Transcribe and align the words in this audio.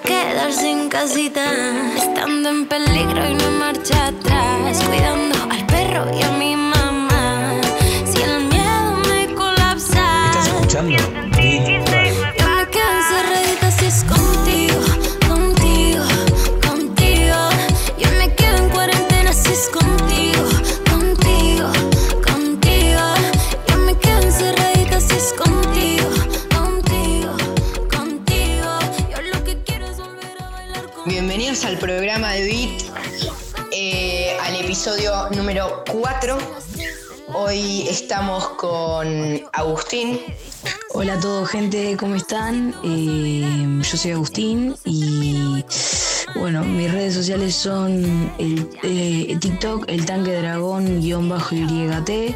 quedarse 0.00 0.70
en 0.70 0.88
casita, 0.88 1.44
estando 1.96 2.50
en 2.50 2.66
peligro 2.66 3.28
y 3.28 3.34
no 3.34 3.50
marcha 3.52 4.06
atrás. 4.06 4.82
Cuidando 4.84 5.36
al 5.50 5.66
perro 5.66 6.06
y 6.16 6.22
a 6.22 6.30
mi 6.32 6.56
mamá. 6.56 6.77
Al 31.64 31.78
programa 31.78 32.32
de 32.32 32.44
Beat, 32.44 32.82
eh, 33.72 34.36
al 34.40 34.56
episodio 34.56 35.28
número 35.30 35.84
4. 35.90 36.38
Hoy 37.34 37.86
estamos 37.88 38.48
con 38.50 39.40
Agustín. 39.52 40.20
Hola 40.90 41.14
a 41.14 41.20
todos 41.20 41.48
gente, 41.48 41.96
¿cómo 41.98 42.14
están? 42.14 42.74
Eh, 42.84 43.82
yo 43.82 43.96
soy 43.96 44.12
Agustín 44.12 44.76
y 44.84 45.64
bueno, 46.38 46.64
mis 46.64 46.90
redes 46.90 47.14
sociales 47.14 47.54
son 47.54 48.32
el, 48.38 48.68
eh, 48.82 49.36
TikTok, 49.40 49.84
el 49.88 50.06
tanque 50.06 50.32
dragón 50.32 51.00
guion 51.00 51.28
bajo 51.28 51.54
YT, 51.54 52.34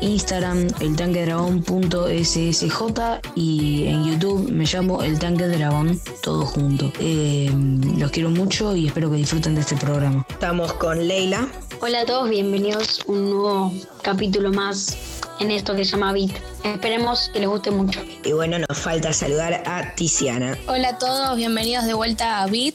Instagram, 0.00 0.66
el 0.80 0.96
tanque 0.96 1.24
dragón 1.24 1.62
punto 1.62 2.08
SSJ 2.08 3.20
y 3.36 3.86
en 3.86 4.04
YouTube 4.04 4.50
me 4.50 4.64
llamo 4.64 5.02
el 5.02 5.18
tanque 5.18 5.46
dragón, 5.46 6.00
todo 6.22 6.44
junto. 6.44 6.92
Eh, 6.98 7.50
los 7.96 8.10
quiero 8.10 8.30
mucho 8.30 8.74
y 8.74 8.88
espero 8.88 9.10
que 9.10 9.16
disfruten 9.16 9.54
de 9.54 9.60
este 9.60 9.76
programa. 9.76 10.26
Estamos 10.28 10.72
con 10.74 11.06
Leila. 11.06 11.48
Hola 11.80 12.00
a 12.00 12.04
todos, 12.04 12.28
bienvenidos 12.28 13.00
a 13.00 13.12
un 13.12 13.30
nuevo 13.30 13.72
capítulo 14.02 14.50
más 14.50 14.96
en 15.38 15.50
esto 15.50 15.74
que 15.74 15.84
se 15.84 15.92
llama 15.92 16.12
Beat. 16.12 16.32
Esperemos 16.64 17.30
que 17.32 17.40
les 17.40 17.48
guste 17.48 17.70
mucho. 17.70 18.00
Y 18.24 18.32
bueno, 18.32 18.58
nos 18.58 18.78
falta 18.78 19.12
saludar 19.12 19.62
a 19.66 19.94
Tiziana. 19.94 20.58
Hola 20.66 20.90
a 20.90 20.98
todos, 20.98 21.36
bienvenidos 21.36 21.84
de 21.84 21.94
vuelta 21.94 22.42
a 22.42 22.46
Beat. 22.46 22.74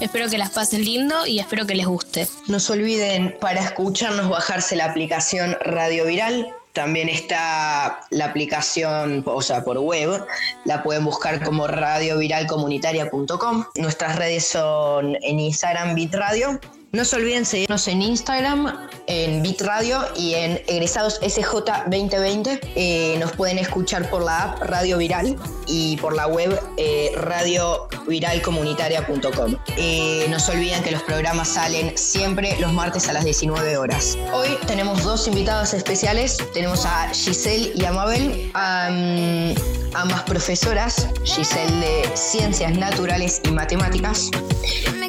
Espero 0.00 0.28
que 0.28 0.38
las 0.38 0.50
pasen 0.50 0.84
lindo 0.84 1.26
y 1.26 1.38
espero 1.38 1.66
que 1.66 1.74
les 1.74 1.86
guste. 1.86 2.28
No 2.48 2.60
se 2.60 2.72
olviden 2.72 3.36
para 3.40 3.60
escucharnos 3.60 4.28
bajarse 4.28 4.76
la 4.76 4.86
aplicación 4.86 5.56
Radio 5.60 6.06
Viral. 6.06 6.48
También 6.72 7.08
está 7.08 8.00
la 8.10 8.24
aplicación, 8.26 9.22
o 9.26 9.40
sea, 9.42 9.62
por 9.62 9.78
web. 9.78 10.24
La 10.64 10.82
pueden 10.82 11.04
buscar 11.04 11.42
como 11.42 11.68
radioviralcomunitaria.com. 11.68 13.64
Nuestras 13.76 14.16
redes 14.16 14.48
son 14.48 15.16
en 15.22 15.38
Instagram 15.38 15.94
Bitradio. 15.94 16.58
No 16.94 17.04
se 17.04 17.16
olviden 17.16 17.44
seguirnos 17.44 17.88
en 17.88 18.00
Instagram, 18.02 18.88
en 19.08 19.42
Bitradio 19.42 19.98
y 20.16 20.34
en 20.34 20.62
Egresados 20.68 21.18
SJ 21.28 21.52
2020. 21.90 22.60
Eh, 22.76 23.16
nos 23.18 23.32
pueden 23.32 23.58
escuchar 23.58 24.08
por 24.10 24.22
la 24.22 24.44
app 24.44 24.62
Radio 24.62 24.98
Viral 24.98 25.36
y 25.66 25.96
por 25.96 26.14
la 26.14 26.28
web 26.28 26.56
eh, 26.76 27.10
radioviralcomunitaria.com. 27.16 29.56
Eh, 29.76 30.28
no 30.30 30.38
se 30.38 30.52
olviden 30.52 30.84
que 30.84 30.92
los 30.92 31.02
programas 31.02 31.48
salen 31.48 31.98
siempre 31.98 32.56
los 32.60 32.72
martes 32.72 33.08
a 33.08 33.12
las 33.12 33.24
19 33.24 33.76
horas. 33.76 34.16
Hoy 34.32 34.56
tenemos 34.68 35.02
dos 35.02 35.26
invitados 35.26 35.74
especiales. 35.74 36.38
Tenemos 36.52 36.86
a 36.86 37.08
Giselle 37.12 37.72
y 37.74 37.84
a 37.86 37.90
Mabel, 37.90 38.52
am, 38.54 39.52
ambas 39.94 40.22
profesoras. 40.22 41.08
Giselle 41.24 41.74
de 41.80 42.08
Ciencias 42.14 42.78
Naturales 42.78 43.40
y 43.42 43.50
Matemáticas. 43.50 44.30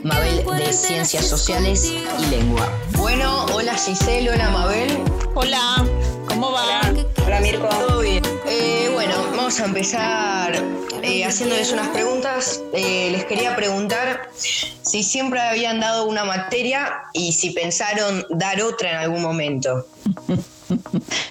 Mabel 0.03 0.45
de 0.57 0.71
Ciencias 0.71 1.27
Sociales 1.27 1.74
y 1.83 2.25
Lengua. 2.29 2.71
Bueno, 2.91 3.45
hola 3.53 3.75
Giselle, 3.75 4.29
hola 4.29 4.49
Mabel. 4.49 4.97
Hola, 5.33 5.85
¿cómo 6.25 6.53
va? 6.53 6.79
Hola 7.25 7.41
Mirko. 7.41 7.67
Todo 7.67 7.99
bien. 7.99 8.23
Eh, 8.47 8.89
bueno, 8.93 9.13
vamos 9.31 9.59
a 9.59 9.65
empezar 9.65 10.55
eh, 11.03 11.25
haciéndoles 11.25 11.73
unas 11.73 11.89
preguntas. 11.89 12.61
Eh, 12.71 13.09
les 13.11 13.25
quería 13.25 13.57
preguntar 13.57 14.29
si 14.37 15.03
siempre 15.03 15.41
habían 15.41 15.81
dado 15.81 16.05
una 16.05 16.23
materia 16.23 17.03
y 17.11 17.33
si 17.33 17.49
pensaron 17.49 18.25
dar 18.29 18.61
otra 18.61 18.91
en 18.91 18.95
algún 18.95 19.21
momento. 19.21 19.85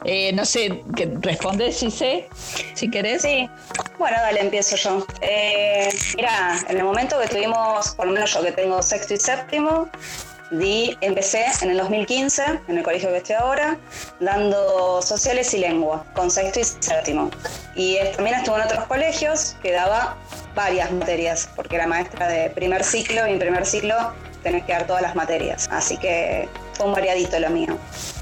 Eh, 0.04 0.32
no 0.32 0.44
sé, 0.44 0.84
¿qué 0.94 1.12
respondes 1.20 1.78
si 1.78 1.90
sé? 1.90 2.28
Si 2.74 2.88
querés. 2.88 3.22
Sí, 3.22 3.48
bueno, 3.98 4.16
dale, 4.20 4.40
empiezo 4.40 4.76
yo. 4.76 5.04
Eh, 5.22 5.88
mira, 6.16 6.56
en 6.68 6.76
el 6.76 6.84
momento 6.84 7.18
que 7.18 7.26
tuvimos, 7.26 7.88
por 7.96 8.06
lo 8.06 8.12
menos 8.12 8.32
yo 8.32 8.42
que 8.42 8.52
tengo 8.52 8.80
sexto 8.82 9.14
y 9.14 9.16
séptimo, 9.16 9.88
empecé 11.00 11.44
en 11.62 11.70
el 11.70 11.78
2015, 11.78 12.60
en 12.68 12.78
el 12.78 12.84
colegio 12.84 13.10
que 13.10 13.18
estoy 13.18 13.36
ahora, 13.36 13.78
dando 14.20 15.02
sociales 15.02 15.52
y 15.54 15.58
lengua, 15.58 16.04
con 16.14 16.30
sexto 16.30 16.60
y 16.60 16.64
séptimo. 16.64 17.30
Y 17.74 17.98
también 18.16 18.38
estuve 18.38 18.56
en 18.56 18.62
otros 18.62 18.84
colegios 18.84 19.56
que 19.62 19.72
daba 19.72 20.16
varias 20.54 20.90
materias, 20.92 21.48
porque 21.56 21.76
era 21.76 21.86
maestra 21.86 22.28
de 22.28 22.50
primer 22.50 22.84
ciclo 22.84 23.26
y 23.26 23.32
en 23.32 23.38
primer 23.38 23.66
ciclo 23.66 23.94
tenés 24.42 24.64
que 24.64 24.72
dar 24.72 24.86
todas 24.86 25.02
las 25.02 25.14
materias. 25.14 25.68
Así 25.70 25.96
que 25.96 26.48
fue 26.74 26.86
un 26.86 26.92
variadito 26.92 27.38
lo 27.38 27.50
mío. 27.50 27.76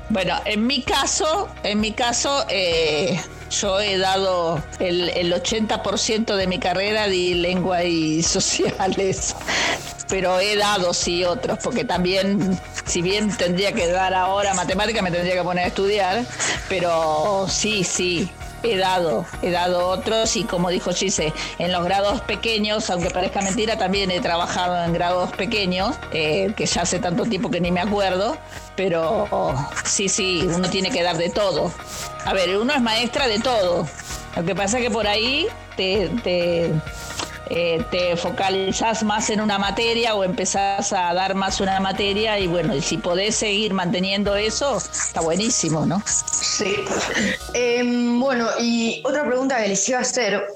Bueno, 0.08 0.40
en 0.44 0.66
mi 0.66 0.82
caso, 0.82 1.48
en 1.62 1.80
mi 1.80 1.92
caso, 1.92 2.44
eh, 2.48 3.18
yo 3.50 3.80
he 3.80 3.98
dado 3.98 4.62
el, 4.78 5.08
el 5.10 5.32
80% 5.32 6.36
de 6.36 6.46
mi 6.46 6.58
carrera 6.58 7.08
de 7.08 7.34
lengua 7.34 7.82
y 7.84 8.22
sociales, 8.22 9.31
pero 10.12 10.40
he 10.40 10.56
dado 10.56 10.92
sí 10.92 11.24
otros, 11.24 11.58
porque 11.64 11.86
también, 11.86 12.60
si 12.84 13.00
bien 13.00 13.34
tendría 13.34 13.72
que 13.72 13.88
dar 13.88 14.12
ahora 14.12 14.52
matemática, 14.52 15.00
me 15.00 15.10
tendría 15.10 15.36
que 15.36 15.42
poner 15.42 15.64
a 15.64 15.68
estudiar, 15.68 16.26
pero 16.68 17.46
sí, 17.48 17.82
sí. 17.82 18.30
He 18.62 18.76
dado, 18.76 19.24
he 19.40 19.50
dado 19.50 19.88
otros 19.88 20.36
y 20.36 20.44
como 20.44 20.68
dijo 20.68 20.92
Gise, 20.92 21.32
en 21.58 21.72
los 21.72 21.82
grados 21.82 22.20
pequeños, 22.20 22.90
aunque 22.90 23.08
parezca 23.08 23.40
mentira, 23.40 23.78
también 23.78 24.10
he 24.10 24.20
trabajado 24.20 24.84
en 24.84 24.92
grados 24.92 25.32
pequeños, 25.32 25.96
eh, 26.12 26.52
que 26.56 26.66
ya 26.66 26.82
hace 26.82 26.98
tanto 26.98 27.24
tiempo 27.24 27.50
que 27.50 27.62
ni 27.62 27.72
me 27.72 27.80
acuerdo, 27.80 28.36
pero 28.76 29.56
sí, 29.84 30.10
sí, 30.10 30.46
uno 30.46 30.68
tiene 30.68 30.90
que 30.90 31.02
dar 31.02 31.16
de 31.16 31.30
todo. 31.30 31.72
A 32.26 32.34
ver, 32.34 32.58
uno 32.58 32.74
es 32.74 32.82
maestra 32.82 33.26
de 33.28 33.40
todo. 33.40 33.88
Lo 34.36 34.44
que 34.44 34.54
pasa 34.54 34.78
es 34.78 34.84
que 34.84 34.90
por 34.90 35.06
ahí 35.06 35.48
te, 35.76 36.10
te, 36.22 36.70
eh, 37.54 37.84
te 37.90 38.16
focalizás 38.16 39.02
más 39.02 39.28
en 39.28 39.42
una 39.42 39.58
materia 39.58 40.14
o 40.14 40.24
empezás 40.24 40.90
a 40.94 41.12
dar 41.12 41.34
más 41.34 41.60
una 41.60 41.78
materia 41.80 42.38
y 42.38 42.46
bueno, 42.46 42.74
y 42.74 42.80
si 42.80 42.96
podés 42.96 43.34
seguir 43.36 43.74
manteniendo 43.74 44.36
eso, 44.36 44.78
está 44.78 45.20
buenísimo, 45.20 45.84
¿no? 45.84 46.02
Sí. 46.06 46.76
Em, 47.52 48.18
bueno, 48.18 48.46
y 48.58 49.02
otra 49.04 49.26
pregunta 49.26 49.62
que 49.62 49.68
les 49.68 49.86
iba 49.88 49.98
a 49.98 50.02
hacer, 50.02 50.46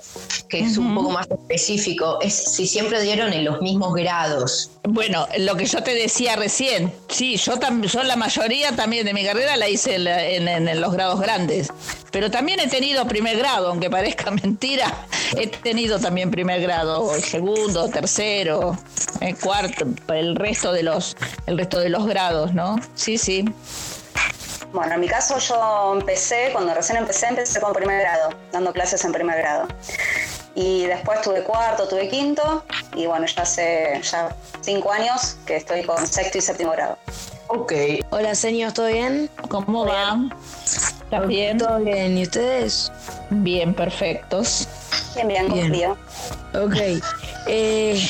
que 0.48 0.60
es 0.60 0.78
un 0.78 0.94
poco 0.94 1.10
más 1.10 1.26
específico, 1.30 2.18
es 2.22 2.32
si 2.34 2.66
siempre 2.66 3.02
dieron 3.02 3.32
en 3.34 3.44
los 3.44 3.60
mismos 3.60 3.94
grados. 3.94 4.70
Bueno, 4.84 5.26
lo 5.38 5.56
que 5.56 5.66
yo 5.66 5.82
te 5.82 5.94
decía 5.94 6.36
recién, 6.36 6.92
sí, 7.08 7.36
yo, 7.36 7.54
yo 7.82 8.02
la 8.04 8.16
mayoría 8.16 8.74
también 8.74 9.04
de 9.04 9.12
mi 9.12 9.24
carrera 9.24 9.56
la 9.56 9.68
hice 9.68 9.96
en- 9.96 10.48
en 10.48 10.80
los 10.80 10.92
grados 10.94 11.20
grandes, 11.20 11.68
pero 12.10 12.30
también 12.30 12.60
he 12.60 12.68
tenido 12.68 13.06
primer 13.06 13.36
grado, 13.36 13.68
aunque 13.68 13.90
parezca 13.90 14.30
mentira, 14.42 14.92
he 15.36 15.46
tenido 15.48 15.98
también 15.98 16.30
primer 16.30 16.60
grado, 16.60 17.12
segundo, 17.20 17.88
tercero, 17.88 18.76
eh, 19.20 19.34
cuarto, 19.34 19.86
el 20.12 20.36
resto 20.36 20.72
de 20.72 20.82
los, 20.82 21.16
el 21.46 21.58
resto 21.58 21.80
de 21.80 21.88
los 21.88 22.06
grados, 22.06 22.54
¿no? 22.54 22.76
Sí, 22.94 23.18
sí. 23.18 23.44
Bueno, 24.72 24.94
en 24.94 25.00
mi 25.00 25.08
caso 25.08 25.38
yo 25.38 25.94
empecé, 25.98 26.50
cuando 26.52 26.74
recién 26.74 26.98
empecé, 26.98 27.28
empecé 27.28 27.60
con 27.60 27.72
primer 27.72 28.00
grado, 28.00 28.30
dando 28.52 28.72
clases 28.72 29.04
en 29.04 29.12
primer 29.12 29.38
grado. 29.38 29.68
Y 30.54 30.86
después 30.86 31.20
tuve 31.22 31.42
cuarto, 31.42 31.86
tuve 31.86 32.08
quinto, 32.08 32.64
y 32.94 33.06
bueno, 33.06 33.26
ya 33.26 33.42
hace 33.42 34.00
ya 34.02 34.34
cinco 34.62 34.90
años 34.90 35.36
que 35.46 35.56
estoy 35.56 35.82
con 35.84 36.06
sexto 36.06 36.38
y 36.38 36.40
séptimo 36.40 36.72
grado. 36.72 36.98
Ok. 37.48 37.72
Hola 38.10 38.34
señores, 38.34 38.74
¿todo 38.74 38.88
bien? 38.88 39.30
¿Cómo 39.48 39.86
va? 39.86 40.18
¿Estás 40.64 40.85
bien? 41.28 41.58
¿Todo 41.58 41.78
bien? 41.80 42.18
¿Y 42.18 42.22
ustedes? 42.22 42.92
Bien, 43.30 43.74
perfectos. 43.74 44.68
Bien, 45.14 45.48
bien, 45.48 45.68
frío. 45.68 45.96
Ok. 46.54 46.76
Eh, 47.46 48.08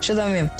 yo 0.00 0.16
también. 0.16 0.50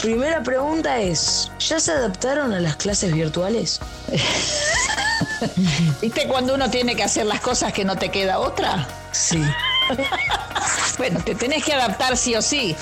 Primera 0.00 0.42
pregunta 0.42 1.00
es, 1.00 1.50
¿ya 1.58 1.80
se 1.80 1.92
adaptaron 1.92 2.52
a 2.52 2.60
las 2.60 2.76
clases 2.76 3.12
virtuales? 3.12 3.80
¿Viste 6.00 6.26
cuando 6.28 6.54
uno 6.54 6.70
tiene 6.70 6.94
que 6.94 7.02
hacer 7.02 7.26
las 7.26 7.40
cosas 7.40 7.72
que 7.72 7.84
no 7.84 7.96
te 7.96 8.10
queda 8.10 8.38
otra? 8.38 8.86
Sí. 9.12 9.42
bueno, 10.98 11.20
te 11.24 11.34
tenés 11.34 11.64
que 11.64 11.72
adaptar 11.72 12.16
sí 12.16 12.34
o 12.34 12.42
sí. 12.42 12.76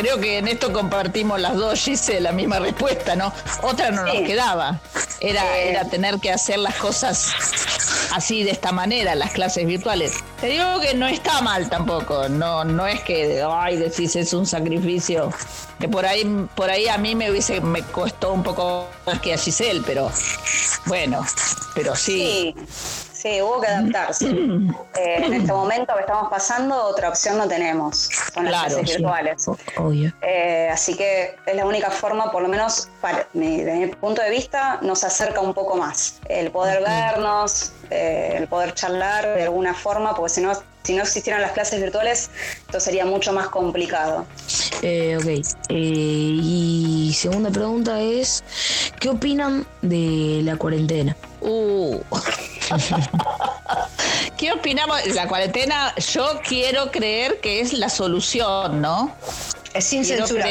Creo 0.00 0.18
que 0.18 0.38
en 0.38 0.48
esto 0.48 0.72
compartimos 0.72 1.38
las 1.38 1.54
dos, 1.56 1.78
Gise, 1.78 2.22
la 2.22 2.32
misma 2.32 2.58
respuesta, 2.58 3.14
¿no? 3.16 3.30
Otra 3.62 3.90
no 3.90 4.06
nos 4.06 4.14
quedaba. 4.22 4.80
Era, 5.20 5.58
era 5.58 5.84
tener 5.84 6.18
que 6.20 6.32
hacer 6.32 6.58
las 6.58 6.74
cosas 6.76 7.30
así, 8.10 8.42
de 8.42 8.50
esta 8.50 8.72
manera, 8.72 9.14
las 9.14 9.32
clases 9.32 9.66
virtuales. 9.66 10.12
Te 10.40 10.46
digo 10.46 10.80
que 10.80 10.94
no 10.94 11.06
está 11.06 11.42
mal 11.42 11.68
tampoco. 11.68 12.30
No, 12.30 12.64
no 12.64 12.86
es 12.86 13.02
que, 13.02 13.42
ay, 13.46 13.76
decís, 13.76 14.16
es 14.16 14.32
un 14.32 14.46
sacrificio. 14.46 15.34
Que 15.78 15.86
por 15.86 16.06
ahí, 16.06 16.24
por 16.54 16.70
ahí 16.70 16.88
a 16.88 16.96
mí 16.96 17.14
me 17.14 17.30
hubiese, 17.30 17.60
me 17.60 17.82
costó 17.82 18.32
un 18.32 18.42
poco 18.42 18.88
más 19.04 19.20
que 19.20 19.34
a 19.34 19.36
Giselle, 19.38 19.82
pero 19.84 20.10
bueno, 20.86 21.26
pero 21.74 21.94
sí. 21.94 22.54
Sí, 22.56 23.09
hubo 23.42 23.60
que 23.60 23.66
adaptarse. 23.66 24.26
Eh, 24.98 25.24
en 25.24 25.32
este 25.32 25.52
momento 25.52 25.94
que 25.94 26.00
estamos 26.00 26.28
pasando, 26.28 26.74
otra 26.84 27.08
opción 27.08 27.38
no 27.38 27.46
tenemos. 27.48 28.10
Son 28.34 28.44
las 28.44 28.64
clases 28.64 28.96
virtuales. 28.96 29.48
Obvio. 29.76 30.12
Eh, 30.20 30.68
así 30.70 30.94
que 30.94 31.36
es 31.46 31.54
la 31.54 31.64
única 31.64 31.90
forma, 31.90 32.30
por 32.30 32.42
lo 32.42 32.48
menos 32.48 32.88
para, 33.00 33.26
desde 33.32 33.74
mi 33.74 33.86
punto 33.86 34.20
de 34.20 34.30
vista, 34.30 34.78
nos 34.82 35.04
acerca 35.04 35.40
un 35.40 35.54
poco 35.54 35.76
más. 35.76 36.20
El 36.28 36.50
poder 36.50 36.82
vernos, 36.82 37.72
eh, 37.90 38.34
el 38.36 38.48
poder 38.48 38.74
charlar 38.74 39.34
de 39.36 39.44
alguna 39.44 39.72
forma, 39.72 40.14
porque 40.14 40.34
si 40.34 40.40
no, 40.42 40.52
si 40.82 40.94
no 40.94 41.02
existieran 41.02 41.40
las 41.40 41.52
clases 41.52 41.80
virtuales, 41.80 42.30
esto 42.66 42.80
sería 42.80 43.06
mucho 43.06 43.32
más 43.32 43.48
complicado. 43.48 44.26
ok. 44.82 45.46
y 45.70 47.16
segunda 47.16 47.50
pregunta 47.50 48.00
es, 48.00 48.44
¿qué 48.98 49.08
opinan 49.08 49.66
de 49.82 50.40
la 50.42 50.56
cuarentena? 50.56 51.16
Uh. 51.40 52.00
¿Qué 54.36 54.52
opinamos? 54.52 55.06
La 55.14 55.26
cuarentena, 55.28 55.94
yo 55.96 56.40
quiero 56.46 56.90
creer 56.90 57.40
que 57.40 57.60
es 57.60 57.72
la 57.72 57.88
solución, 57.88 58.80
¿no? 58.80 59.14
Es 59.74 59.84
sin 59.84 60.04
censura 60.04 60.46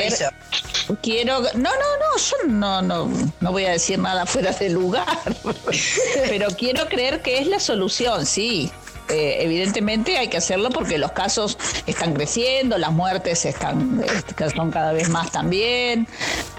Quiero, 1.01 1.41
no, 1.41 1.49
no, 1.53 1.69
no, 1.69 2.17
yo 2.17 2.37
no, 2.47 2.81
no, 2.81 3.31
no 3.39 3.51
voy 3.51 3.65
a 3.65 3.71
decir 3.71 3.99
nada 3.99 4.25
fuera 4.25 4.51
de 4.51 4.69
lugar, 4.69 5.05
pero 6.29 6.47
quiero 6.57 6.87
creer 6.87 7.21
que 7.21 7.39
es 7.39 7.47
la 7.47 7.59
solución, 7.59 8.25
sí. 8.25 8.71
Eh, 9.09 9.43
evidentemente 9.43 10.19
hay 10.19 10.27
que 10.27 10.37
hacerlo 10.37 10.69
porque 10.69 10.99
los 10.99 11.11
casos 11.13 11.57
están 11.87 12.13
creciendo, 12.13 12.77
las 12.77 12.91
muertes 12.91 13.43
están, 13.45 14.03
son 14.55 14.69
cada 14.69 14.93
vez 14.93 15.09
más 15.09 15.31
también, 15.31 16.07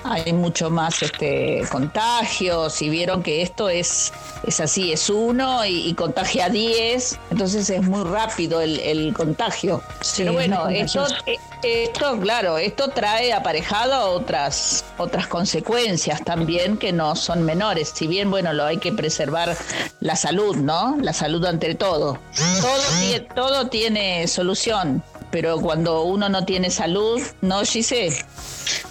hay 0.04 0.32
mucho 0.32 0.70
más 0.70 1.02
este, 1.02 1.62
contagios 1.70 2.80
y 2.82 2.88
vieron 2.88 3.22
que 3.22 3.42
esto 3.42 3.68
es, 3.68 4.12
es 4.46 4.60
así, 4.60 4.92
es 4.92 5.10
uno 5.10 5.64
y, 5.64 5.94
contagia 5.94 6.46
a 6.46 6.48
diez, 6.48 7.18
entonces 7.30 7.68
es 7.68 7.82
muy 7.82 8.04
rápido 8.04 8.60
el, 8.60 9.12
contagio. 9.14 9.82
Pero 10.16 10.32
bueno, 10.32 10.68
esto, 10.68 11.06
eh, 11.26 11.36
esto, 11.62 12.18
claro, 12.18 12.58
esto 12.58 12.88
trae 12.88 13.32
aparejado 13.32 14.12
otras, 14.12 14.84
otras 14.98 15.26
consecuencias 15.26 16.22
también 16.24 16.78
que 16.78 16.92
no 16.92 17.16
son 17.16 17.42
menores. 17.42 17.92
Si 17.94 18.06
bien, 18.06 18.30
bueno, 18.30 18.52
lo 18.52 18.64
hay 18.64 18.78
que 18.78 18.92
preservar 18.92 19.56
la 20.00 20.16
salud, 20.16 20.56
¿no? 20.56 20.96
La 21.00 21.12
salud 21.12 21.44
ante 21.44 21.74
todo. 21.74 22.18
Todo, 22.60 23.24
todo 23.34 23.66
tiene 23.68 24.26
solución, 24.26 25.02
pero 25.30 25.60
cuando 25.60 26.02
uno 26.02 26.28
no 26.28 26.44
tiene 26.44 26.70
salud, 26.70 27.20
¿no, 27.40 27.62
Gise? 27.64 28.24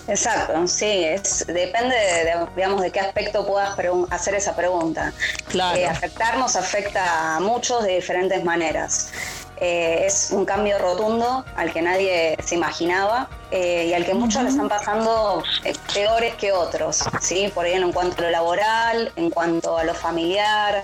Exacto, 0.07 0.67
sí, 0.67 1.03
es, 1.05 1.45
depende 1.47 1.95
de, 1.95 2.47
digamos, 2.55 2.81
de 2.81 2.91
qué 2.91 2.99
aspecto 2.99 3.45
puedas 3.45 3.77
hacer 4.09 4.35
esa 4.35 4.55
pregunta. 4.55 5.13
Claro. 5.49 5.77
Eh, 5.77 5.85
afectarnos 5.85 6.55
afecta 6.55 7.35
a 7.35 7.39
muchos 7.39 7.83
de 7.83 7.95
diferentes 7.95 8.43
maneras. 8.43 9.11
Eh, 9.57 10.03
es 10.05 10.29
un 10.31 10.45
cambio 10.45 10.77
rotundo 10.79 11.45
al 11.55 11.71
que 11.73 11.81
nadie 11.81 12.37
se 12.43 12.55
imaginaba 12.55 13.29
eh, 13.51 13.87
y 13.89 13.93
al 13.93 14.05
que 14.05 14.13
muchos 14.13 14.43
le 14.43 14.49
están 14.49 14.69
pasando 14.69 15.43
eh, 15.63 15.73
peores 15.93 16.35
que 16.35 16.51
otros, 16.51 17.03
¿sí? 17.21 17.51
Por 17.53 17.65
ahí 17.65 17.73
en 17.73 17.91
cuanto 17.91 18.19
a 18.19 18.25
lo 18.25 18.31
laboral, 18.31 19.11
en 19.15 19.29
cuanto 19.29 19.77
a 19.77 19.83
lo 19.83 19.93
familiar, 19.93 20.83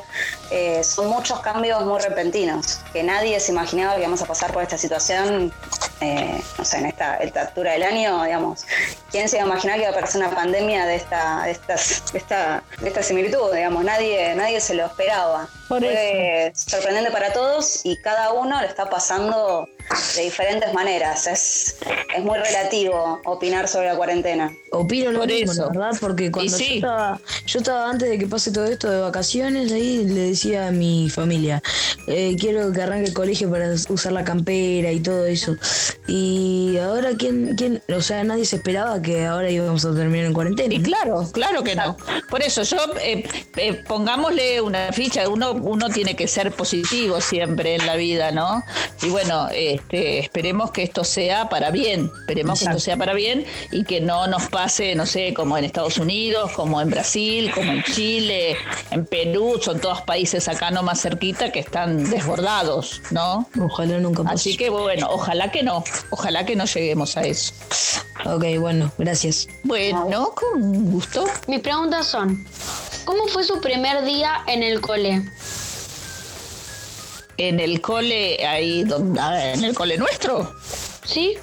son 0.83 1.07
muchos 1.07 1.39
cambios 1.41 1.83
muy 1.85 2.00
repentinos, 2.00 2.79
que 2.94 3.03
nadie 3.03 3.39
se 3.39 3.51
imaginaba 3.51 3.95
que 3.95 4.01
íbamos 4.01 4.21
a 4.21 4.25
pasar 4.25 4.53
por 4.53 4.63
esta 4.63 4.77
situación, 4.77 5.51
no 6.57 6.65
sé, 6.65 6.77
en 6.77 6.85
esta, 6.85 7.15
altura 7.15 7.73
del 7.73 7.83
año, 7.83 8.23
digamos. 8.23 8.65
¿Quién 9.11 9.27
se 9.27 9.38
iba 9.38 9.45
a 9.45 9.47
imaginar 9.47 9.75
que 9.75 9.81
iba 9.81 9.89
a 9.89 9.91
aparecer 9.91 10.21
una 10.21 10.33
pandemia 10.33 10.85
de 10.85 10.95
esta, 10.95 11.44
de 11.44 11.51
estas, 11.51 12.03
esta, 12.13 12.63
de 12.79 12.88
esta 12.88 13.03
similitud? 13.03 13.53
Digamos, 13.53 13.83
nadie, 13.83 14.33
nadie 14.35 14.61
se 14.61 14.75
lo 14.75 14.85
esperaba. 14.85 15.47
Fue 15.68 16.51
sorprendente 16.56 17.11
para 17.11 17.33
todos 17.33 17.85
y 17.85 17.97
cada 17.97 18.31
uno 18.33 18.61
lo 18.61 18.68
está 18.68 18.89
pasando 18.89 19.68
de 20.15 20.23
diferentes 20.23 20.73
maneras. 20.73 21.27
Es, 21.27 21.77
es 22.15 22.23
muy 22.23 22.37
relativo 22.37 23.21
opinar 23.25 23.67
sobre 23.67 23.87
la 23.87 23.95
cuarentena. 23.95 24.53
Opino 24.71 25.11
lo 25.11 25.25
mismo, 25.25 25.53
la 25.53 25.67
verdad, 25.67 25.97
porque 25.99 26.31
cuando 26.31 26.57
yo, 26.57 26.65
estaba, 26.65 27.19
yo 27.45 27.59
estaba 27.59 27.89
antes 27.89 28.09
de 28.09 28.17
que 28.17 28.27
pase 28.27 28.51
todo 28.51 28.65
esto 28.65 28.89
de 28.89 28.99
vacaciones, 28.99 29.71
ahí 29.71 30.03
le 30.03 30.29
decía 30.29 30.67
a 30.67 30.71
mi 30.71 31.09
familia, 31.09 31.61
eh, 32.07 32.35
quiero 32.39 32.71
que 32.71 32.81
arranque 32.81 33.09
el 33.09 33.13
colegio 33.13 33.49
para 33.49 33.73
usar 33.89 34.11
la 34.11 34.23
campera 34.23 34.91
y 34.91 34.99
todo 34.99 35.25
eso. 35.25 35.55
Y 36.07 36.77
ahora, 36.77 37.11
¿quién, 37.17 37.55
quién? 37.55 37.81
O 37.95 38.01
sea, 38.01 38.23
nadie 38.23 38.45
se 38.45 38.57
esperaba 38.57 39.01
que 39.01 39.25
ahora 39.25 39.49
íbamos 39.49 39.85
a 39.85 39.95
terminar 39.95 40.25
en 40.25 40.33
cuarentena. 40.33 40.73
Y 40.73 40.81
claro, 40.81 41.27
claro 41.31 41.63
que 41.63 41.75
no. 41.75 41.95
Por 42.29 42.41
eso, 42.41 42.63
yo, 42.63 42.77
eh, 43.01 43.23
eh, 43.55 43.73
pongámosle 43.87 44.61
una 44.61 44.91
ficha, 44.91 45.27
uno, 45.29 45.53
uno 45.53 45.89
tiene 45.89 46.15
que 46.15 46.27
ser 46.27 46.51
positivo 46.51 47.21
siempre 47.21 47.75
en 47.75 47.85
la 47.85 47.95
vida, 47.95 48.31
¿no? 48.31 48.63
Y 49.01 49.09
bueno, 49.09 49.47
este, 49.75 50.19
esperemos 50.19 50.72
que 50.72 50.83
esto 50.83 51.04
sea 51.04 51.50
para 51.50 51.72
bien, 51.72 52.12
esperemos 52.22 52.60
que 52.60 52.66
esto 52.66 52.80
sea 52.80 52.98
para 52.98 53.13
bien 53.13 53.45
y 53.72 53.83
que 53.83 54.01
no 54.01 54.27
nos 54.27 54.48
pase, 54.48 54.95
no 54.95 55.06
sé, 55.06 55.33
como 55.33 55.57
en 55.57 55.66
Estados 55.66 55.98
Unidos, 55.98 56.51
como 56.54 56.81
en 56.81 56.89
Brasil, 56.89 57.51
como 57.54 57.72
en 57.72 57.83
Chile, 57.83 58.57
en 58.92 59.06
Perú, 59.06 59.60
son 59.62 59.80
todos 59.80 60.01
países 60.01 60.48
acá 60.48 60.72
no 60.72 60.83
más 60.83 61.01
cerquita 61.01 61.51
que 61.51 61.60
están 61.60 62.10
desbordados, 62.10 63.01
¿no? 63.12 63.48
Ojalá 63.60 64.00
nunca 64.00 64.24
pase. 64.24 64.36
Así 64.36 64.57
que 64.57 64.69
bueno, 64.69 65.07
ojalá 65.10 65.51
que 65.51 65.63
no, 65.63 65.83
ojalá 66.10 66.45
que 66.45 66.56
no 66.56 66.66
lleguemos 66.66 67.18
a 67.18 67.21
eso. 67.21 67.54
Ok, 68.25 68.44
bueno, 68.60 68.92
gracias. 68.98 69.48
Bueno, 69.63 70.31
con 70.33 70.92
gusto. 70.92 71.25
Mis 71.48 71.60
preguntas 71.60 72.07
son, 72.07 72.45
¿cómo 73.06 73.28
fue 73.28 73.44
su 73.44 73.60
primer 73.62 74.04
día 74.04 74.44
en 74.48 74.63
el 74.63 74.81
cole? 74.81 75.24
En 77.37 77.59
el 77.59 77.81
cole, 77.81 78.45
ahí 78.45 78.83
donde, 78.83 79.19
en 79.53 79.63
el 79.63 79.75
cole 79.75 79.97
nuestro. 79.97 80.56
Sí. 81.06 81.37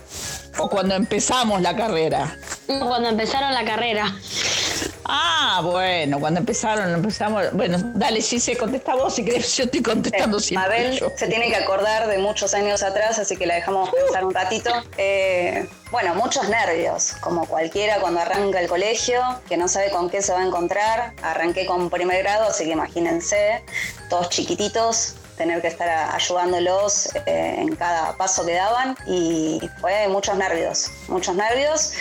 O 0.58 0.68
cuando 0.68 0.94
empezamos 0.94 1.61
la 1.62 1.75
carrera. 1.75 2.37
Cuando 2.66 3.08
empezaron 3.08 3.52
la 3.52 3.64
carrera. 3.64 4.14
Ah, 5.04 5.61
bueno, 5.62 6.20
cuando 6.20 6.40
empezaron, 6.40 6.90
empezamos. 6.94 7.52
Bueno, 7.52 7.78
dale, 7.94 8.22
sí 8.22 8.38
se 8.38 8.56
contesta 8.56 8.94
vos 8.94 9.14
si 9.14 9.25
querés, 9.25 9.56
yo 9.56 9.64
estoy 9.64 9.82
contestando 9.82 10.38
sí. 10.38 10.54
Mabel 10.54 11.02
se 11.16 11.26
tiene 11.26 11.49
que 11.49 11.56
acordar 11.56 12.06
de 12.06 12.18
muchos 12.18 12.54
años 12.54 12.82
atrás, 12.82 13.18
así 13.18 13.37
que 13.37 13.46
la 13.46 13.56
dejamos 13.56 13.90
pensar 13.90 14.25
un 14.25 14.32
ratito. 14.32 14.70
Eh, 14.96 15.66
bueno, 15.90 16.14
muchos 16.14 16.49
nervios, 16.49 17.14
como 17.20 17.46
cualquiera 17.46 18.00
cuando 18.00 18.20
arranca 18.20 18.61
el 18.61 18.68
colegio, 18.68 19.20
que 19.49 19.56
no 19.56 19.68
sabe 19.68 19.90
con 19.90 20.08
qué 20.08 20.22
se 20.22 20.32
va 20.32 20.40
a 20.40 20.46
encontrar. 20.46 21.12
Arranqué 21.22 21.66
con 21.66 21.90
primer 21.90 22.22
grado, 22.22 22.44
así 22.49 22.64
que 22.64 22.70
imagínense, 22.70 23.62
todos 24.08 24.30
chiquititos, 24.30 25.16
tener 25.42 25.61
que 25.61 25.68
estar 25.68 26.14
ayudándolos 26.14 27.08
eh, 27.26 27.56
en 27.58 27.75
cada 27.75 28.16
paso 28.16 28.46
que 28.46 28.54
daban 28.54 28.96
y 29.08 29.61
fue 29.80 30.06
muchos 30.06 30.37
nervios, 30.37 30.88
muchos 31.08 31.34
nervios. 31.34 31.94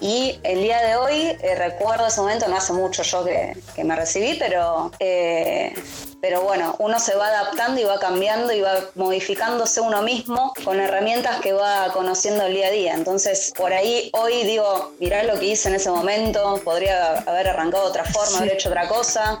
Y 0.00 0.38
el 0.42 0.60
día 0.60 0.82
de 0.82 0.96
hoy 0.96 1.36
eh, 1.40 1.54
recuerdo 1.56 2.06
ese 2.06 2.20
momento, 2.20 2.48
no 2.48 2.56
hace 2.56 2.74
mucho 2.74 3.02
yo 3.02 3.24
que, 3.24 3.84
me 3.84 3.96
recibí, 3.96 4.36
pero, 4.38 4.90
eh, 4.98 5.72
pero 6.22 6.40
bueno, 6.42 6.76
uno 6.78 7.00
se 7.00 7.16
va 7.16 7.26
adaptando 7.26 7.80
y 7.80 7.84
va 7.84 7.98
cambiando 7.98 8.52
y 8.52 8.60
va 8.60 8.74
modificándose 8.94 9.80
uno 9.80 10.02
mismo 10.02 10.54
con 10.64 10.78
herramientas 10.78 11.40
que 11.40 11.52
va 11.52 11.92
conociendo 11.92 12.46
el 12.46 12.54
día 12.54 12.68
a 12.68 12.70
día. 12.70 12.94
Entonces, 12.94 13.52
por 13.56 13.72
ahí 13.72 14.08
hoy 14.12 14.44
digo, 14.44 14.92
mirá 15.00 15.24
lo 15.24 15.36
que 15.40 15.46
hice 15.46 15.68
en 15.68 15.74
ese 15.74 15.90
momento, 15.90 16.60
podría 16.62 17.18
haber 17.26 17.48
arrancado 17.48 17.82
de 17.82 17.90
otra 17.90 18.04
forma, 18.04 18.38
haber 18.38 18.52
hecho 18.52 18.68
otra 18.68 18.86
cosa. 18.86 19.40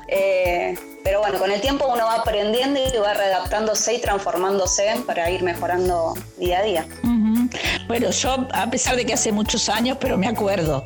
Pero 1.04 1.20
bueno, 1.20 1.38
con 1.38 1.52
el 1.52 1.60
tiempo 1.60 1.86
uno 1.86 2.04
va 2.04 2.16
aprendiendo 2.16 2.80
y 2.80 2.98
va 2.98 3.14
readaptándose 3.14 3.94
y 3.94 4.00
transformándose 4.00 5.04
para 5.06 5.30
ir 5.30 5.44
mejorando 5.44 6.14
día 6.36 6.58
a 6.58 6.62
día. 6.62 6.86
Bueno, 7.86 8.10
yo, 8.10 8.48
a 8.52 8.68
pesar 8.68 8.96
de 8.96 9.06
que 9.06 9.12
hace 9.12 9.30
muchos 9.30 9.68
años, 9.68 9.98
pero 10.00 10.18
me 10.18 10.26
acuerdo. 10.26 10.84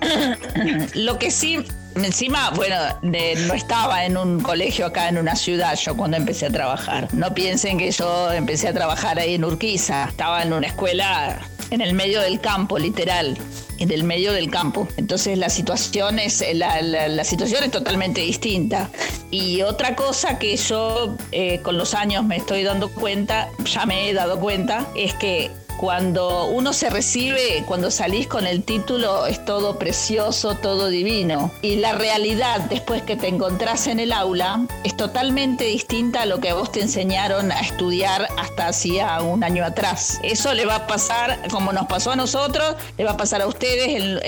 Lo 0.94 1.20
que 1.20 1.30
sí 1.30 1.64
Encima, 1.96 2.50
bueno, 2.50 2.76
no 3.02 3.54
estaba 3.54 4.04
en 4.04 4.16
un 4.16 4.40
colegio 4.40 4.86
acá 4.86 5.08
en 5.08 5.18
una 5.18 5.34
ciudad 5.34 5.76
yo 5.76 5.96
cuando 5.96 6.16
empecé 6.16 6.46
a 6.46 6.50
trabajar. 6.50 7.08
No 7.12 7.34
piensen 7.34 7.78
que 7.78 7.90
yo 7.90 8.32
empecé 8.32 8.68
a 8.68 8.72
trabajar 8.72 9.18
ahí 9.18 9.34
en 9.34 9.44
Urquiza. 9.44 10.04
Estaba 10.04 10.42
en 10.42 10.52
una 10.52 10.66
escuela 10.66 11.40
en 11.70 11.80
el 11.80 11.94
medio 11.94 12.20
del 12.20 12.40
campo, 12.40 12.78
literal 12.78 13.36
en 13.78 13.90
el 13.90 14.04
medio 14.04 14.32
del 14.32 14.50
campo. 14.50 14.88
Entonces 14.96 15.38
la 15.38 15.48
situación 15.48 16.18
es, 16.18 16.44
la, 16.54 17.24
situación 17.24 17.64
es 17.64 17.70
totalmente 17.70 18.20
distinta. 18.20 18.90
Y 19.30 19.62
otra 19.62 19.96
cosa 19.96 20.38
que 20.38 20.56
yo 20.56 21.16
eh, 21.32 21.60
con 21.62 21.78
los 21.78 21.94
años 21.94 22.24
me 22.24 22.36
estoy 22.36 22.62
dando 22.62 22.90
cuenta, 22.90 23.50
ya 23.64 23.86
me 23.86 24.08
he 24.08 24.14
dado 24.14 24.38
cuenta, 24.40 24.86
es 24.94 25.14
que 25.14 25.50
cuando 25.76 26.46
uno 26.46 26.72
se 26.72 26.88
recibe, 26.90 27.62
cuando 27.66 27.90
salís 27.90 28.26
con 28.26 28.46
el 28.46 28.62
título, 28.62 29.26
es 29.26 29.44
todo 29.44 29.78
precioso, 29.78 30.54
todo 30.54 30.88
divino. 30.88 31.50
Y 31.62 31.76
la 31.76 31.92
realidad, 31.92 32.60
después 32.70 33.02
que 33.02 33.16
te 33.16 33.28
encontrás 33.28 33.86
en 33.86 34.00
el 34.00 34.12
aula, 34.12 34.66
es 34.84 34.96
totalmente 34.96 35.64
distinta 35.64 36.22
a 36.22 36.26
lo 36.26 36.40
que 36.40 36.52
vos 36.52 36.72
te 36.72 36.80
enseñaron 36.80 37.52
a 37.52 37.60
estudiar 37.60 38.28
hasta 38.38 38.68
hacía 38.68 39.20
un 39.20 39.44
año 39.44 39.64
atrás. 39.64 40.18
Eso 40.22 40.54
le 40.54 40.64
va 40.64 40.76
a 40.76 40.86
pasar, 40.86 41.38
como 41.50 41.72
nos 41.72 41.86
pasó 41.86 42.12
a 42.12 42.16
nosotros, 42.16 42.76
le 42.96 43.04
va 43.04 43.12
a 43.12 43.16
pasar 43.16 43.42
a 43.42 43.46
ustedes 43.46 44.20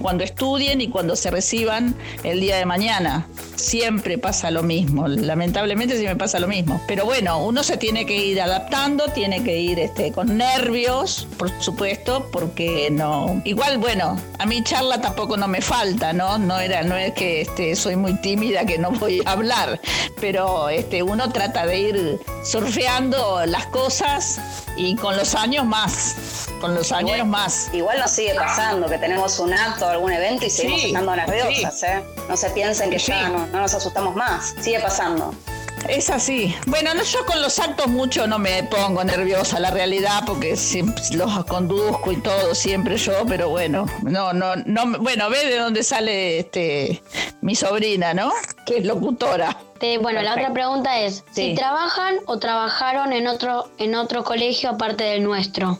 cuando 0.00 0.22
estudien 0.24 0.80
y 0.80 0.88
cuando 0.88 1.16
se 1.16 1.30
reciban 1.30 1.94
el 2.22 2.40
día 2.40 2.56
de 2.56 2.66
mañana. 2.66 3.26
Siempre 3.56 4.18
pasa 4.18 4.50
lo 4.50 4.62
mismo, 4.62 5.08
lamentablemente 5.08 5.98
me 6.04 6.16
pasa 6.16 6.38
lo 6.38 6.48
mismo. 6.48 6.80
Pero 6.86 7.04
bueno, 7.04 7.44
uno 7.44 7.62
se 7.62 7.76
tiene 7.76 8.06
que 8.06 8.16
ir 8.16 8.40
adaptando, 8.40 9.08
tiene 9.08 9.42
que 9.42 9.58
ir 9.58 9.78
este, 9.78 10.12
con 10.12 10.36
nervios 10.36 10.83
por 11.38 11.50
supuesto, 11.62 12.28
porque 12.30 12.88
no. 12.90 13.40
Igual, 13.44 13.78
bueno, 13.78 14.20
a 14.38 14.46
mi 14.46 14.62
charla 14.62 15.00
tampoco 15.00 15.36
no 15.36 15.48
me 15.48 15.60
falta, 15.60 16.12
¿no? 16.12 16.38
No 16.38 16.58
era, 16.58 16.82
no 16.82 16.96
es 16.96 17.12
que 17.14 17.40
este, 17.42 17.74
soy 17.76 17.96
muy 17.96 18.14
tímida 18.20 18.64
que 18.66 18.78
no 18.78 18.90
voy 18.90 19.22
a 19.24 19.32
hablar, 19.32 19.80
pero 20.20 20.68
este, 20.68 21.02
uno 21.02 21.30
trata 21.30 21.66
de 21.66 21.78
ir 21.78 22.20
surfeando 22.44 23.44
las 23.46 23.66
cosas 23.66 24.38
y 24.76 24.96
con 24.96 25.16
los 25.16 25.34
años 25.34 25.64
más. 25.64 26.48
Con 26.60 26.74
los 26.74 26.92
años 26.92 27.26
más. 27.26 27.70
Igual 27.72 27.98
nos 27.98 28.10
sigue 28.10 28.34
pasando 28.34 28.86
que 28.86 28.98
tenemos 28.98 29.38
un 29.38 29.52
acto, 29.52 29.88
algún 29.88 30.12
evento 30.12 30.46
y 30.46 30.50
seguimos 30.50 30.84
estando 30.84 31.16
nerviosas, 31.16 31.82
¿eh? 31.82 32.02
No 32.28 32.36
se 32.36 32.50
piensen 32.50 32.90
que 32.90 32.98
ya 32.98 33.28
no 33.28 33.46
nos 33.60 33.74
asustamos 33.74 34.14
más. 34.14 34.54
Sigue 34.60 34.80
pasando. 34.80 35.34
Es 35.88 36.10
así. 36.10 36.54
Bueno, 36.66 36.90
yo 37.02 37.26
con 37.26 37.42
los 37.42 37.58
actos 37.58 37.88
mucho 37.88 38.26
no 38.26 38.38
me 38.38 38.62
pongo 38.64 39.04
nerviosa, 39.04 39.60
la 39.60 39.70
realidad, 39.70 40.22
porque 40.26 40.56
los 41.12 41.44
conduzco 41.44 42.10
y 42.12 42.16
todo, 42.16 42.54
siempre 42.54 42.96
yo, 42.96 43.12
pero 43.26 43.50
bueno, 43.50 43.86
no, 44.02 44.32
no, 44.32 44.56
no, 44.56 44.98
bueno, 44.98 45.28
ve 45.30 45.46
de 45.46 45.58
dónde 45.58 45.82
sale 45.82 46.40
este 46.40 47.02
mi 47.42 47.54
sobrina, 47.54 48.14
¿no? 48.14 48.32
Que 48.64 48.78
es 48.78 48.84
locutora. 48.86 49.56
Bueno, 50.00 50.22
la 50.22 50.32
otra 50.32 50.52
pregunta 50.52 51.00
es, 51.00 51.24
si 51.32 51.54
trabajan 51.54 52.16
o 52.26 52.38
trabajaron 52.38 53.12
en 53.12 53.26
otro, 53.26 53.70
en 53.78 53.94
otro 53.94 54.24
colegio 54.24 54.70
aparte 54.70 55.04
del 55.04 55.22
nuestro. 55.22 55.78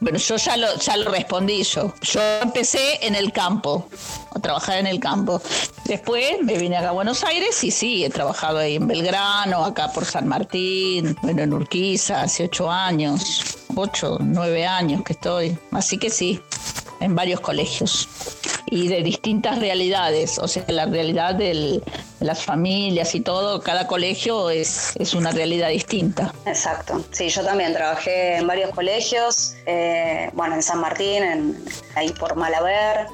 Bueno, 0.00 0.18
yo 0.18 0.36
ya 0.36 0.56
lo, 0.56 0.74
ya 0.76 0.96
lo 0.96 1.10
respondí 1.10 1.62
yo. 1.62 1.92
Yo 2.02 2.20
empecé 2.42 3.04
en 3.06 3.14
el 3.14 3.32
campo, 3.32 3.88
a 4.34 4.38
trabajar 4.38 4.78
en 4.78 4.86
el 4.86 5.00
campo. 5.00 5.40
Después 5.84 6.42
me 6.42 6.58
vine 6.58 6.76
acá 6.76 6.90
a 6.90 6.92
Buenos 6.92 7.24
Aires 7.24 7.62
y 7.64 7.70
sí, 7.70 8.04
he 8.04 8.10
trabajado 8.10 8.58
ahí 8.58 8.76
en 8.76 8.86
Belgrano, 8.86 9.64
acá 9.64 9.90
por 9.92 10.04
San 10.04 10.26
Martín, 10.26 11.16
bueno, 11.22 11.42
en 11.42 11.52
Urquiza, 11.52 12.22
hace 12.22 12.44
ocho 12.44 12.70
años, 12.70 13.58
ocho, 13.74 14.18
nueve 14.20 14.66
años 14.66 15.02
que 15.02 15.14
estoy. 15.14 15.58
Así 15.72 15.98
que 15.98 16.10
sí, 16.10 16.40
en 17.00 17.14
varios 17.14 17.40
colegios 17.40 18.08
y 18.66 18.88
de 18.88 19.02
distintas 19.02 19.58
realidades, 19.58 20.38
o 20.38 20.48
sea, 20.48 20.64
la 20.68 20.86
realidad 20.86 21.34
de 21.34 21.80
las 22.20 22.44
familias 22.44 23.14
y 23.14 23.20
todo, 23.20 23.60
cada 23.62 23.86
colegio 23.86 24.50
es, 24.50 24.92
es 24.96 25.14
una 25.14 25.30
realidad 25.30 25.68
distinta. 25.68 26.32
Exacto, 26.46 27.04
sí, 27.12 27.28
yo 27.28 27.44
también 27.44 27.72
trabajé 27.72 28.36
en 28.36 28.46
varios 28.46 28.70
colegios, 28.70 29.54
eh, 29.66 30.30
bueno, 30.32 30.56
en 30.56 30.62
San 30.62 30.80
Martín, 30.80 31.22
en, 31.22 31.64
ahí 31.94 32.10
por 32.10 32.34
Malaber, 32.36 33.06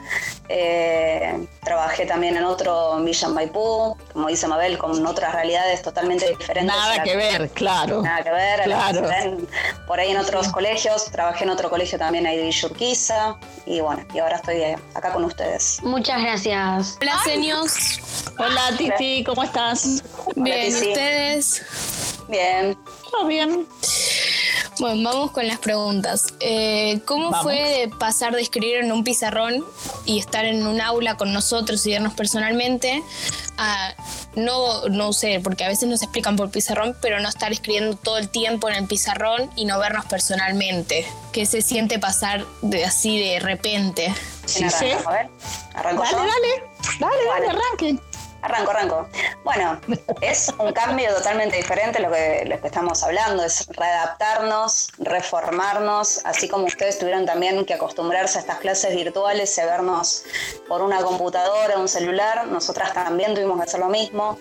eh, 0.48 1.46
trabajé 1.62 2.06
también 2.06 2.36
en 2.36 2.44
otro 2.44 2.98
en 2.98 3.04
Villa 3.04 3.28
Maipú, 3.28 3.96
como 4.12 4.28
dice 4.28 4.46
Mabel, 4.48 4.78
con 4.78 5.06
otras 5.06 5.32
realidades 5.32 5.82
totalmente 5.82 6.28
diferentes. 6.28 6.74
Nada 6.74 7.02
que 7.02 7.16
ver, 7.16 7.50
claro. 7.50 8.02
Nada 8.02 8.22
que 8.22 8.30
ver. 8.30 8.62
Claro. 8.64 9.08
por 9.86 10.00
ahí 10.00 10.10
en 10.10 10.18
otros 10.18 10.48
colegios, 10.48 11.06
trabajé 11.06 11.44
en 11.44 11.50
otro 11.50 11.70
colegio 11.70 11.98
también 11.98 12.26
ahí 12.26 12.36
de 12.36 12.44
Villa 12.44 12.68
y 13.64 13.80
bueno, 13.80 14.04
y 14.12 14.18
ahora 14.18 14.36
estoy 14.36 14.62
acá 14.94 15.12
con 15.12 15.24
ustedes. 15.24 15.80
Muchas 15.82 16.20
gracias. 16.20 16.98
Hola, 17.00 17.18
señores. 17.24 18.00
Hola, 18.38 18.76
Titi, 18.76 19.22
¿cómo 19.24 19.44
estás? 19.44 20.02
Bien, 20.34 20.72
¿y 20.72 20.74
ustedes? 20.74 21.62
Bien. 22.28 22.76
Todo 23.10 23.26
bien. 23.26 23.66
Bueno, 24.78 25.10
vamos 25.10 25.30
con 25.30 25.46
las 25.46 25.58
preguntas. 25.58 26.34
Eh, 26.40 27.00
¿Cómo 27.06 27.32
fue 27.42 27.90
pasar 27.98 28.34
de 28.34 28.40
escribir 28.40 28.76
en 28.76 28.92
un 28.92 29.04
pizarrón 29.04 29.64
y 30.04 30.18
estar 30.18 30.44
en 30.44 30.66
un 30.66 30.80
aula 30.80 31.16
con 31.16 31.32
nosotros 31.32 31.84
y 31.86 31.90
vernos 31.92 32.14
personalmente 32.14 33.02
a 33.58 33.94
no, 34.34 34.88
no 34.88 35.12
sé, 35.12 35.40
porque 35.44 35.64
a 35.64 35.68
veces 35.68 35.88
nos 35.88 36.02
explican 36.02 36.36
por 36.36 36.50
pizarrón, 36.50 36.96
pero 37.02 37.20
no 37.20 37.28
estar 37.28 37.52
escribiendo 37.52 37.96
todo 37.96 38.16
el 38.16 38.30
tiempo 38.30 38.68
en 38.68 38.76
el 38.76 38.86
pizarrón 38.86 39.50
y 39.56 39.66
no 39.66 39.78
vernos 39.78 40.06
personalmente? 40.06 41.06
¿Qué 41.32 41.44
se 41.44 41.60
siente 41.60 41.98
pasar 41.98 42.46
de 42.62 42.84
así 42.84 43.20
de 43.20 43.40
repente? 43.40 44.12
Sí, 44.46 44.64
sí. 44.70 44.90
A 45.06 45.10
ver, 45.10 45.28
arranco 45.74 46.02
dale, 46.02 46.16
dale, 46.16 46.48
dale, 46.98 47.24
dale, 47.28 47.46
arranque. 47.48 47.98
Arranco, 48.42 48.70
arranco. 48.72 49.08
Bueno, 49.44 49.80
es 50.20 50.52
un 50.58 50.72
cambio 50.72 51.14
totalmente 51.14 51.56
diferente 51.56 52.00
lo 52.00 52.10
que, 52.10 52.44
lo 52.46 52.60
que 52.60 52.66
estamos 52.66 53.02
hablando, 53.04 53.44
es 53.44 53.66
readaptarnos, 53.68 54.88
reformarnos, 54.98 56.20
así 56.24 56.48
como 56.48 56.66
ustedes 56.66 56.98
tuvieron 56.98 57.24
también 57.24 57.64
que 57.64 57.74
acostumbrarse 57.74 58.38
a 58.38 58.40
estas 58.40 58.58
clases 58.58 58.94
virtuales 58.96 59.56
y 59.56 59.60
a 59.60 59.66
vernos 59.66 60.24
por 60.68 60.82
una 60.82 61.02
computadora, 61.02 61.78
un 61.78 61.88
celular, 61.88 62.48
nosotras 62.48 62.92
también 62.92 63.34
tuvimos 63.34 63.58
que 63.58 63.64
hacer 63.64 63.80
lo 63.80 63.88
mismo. 63.88 64.38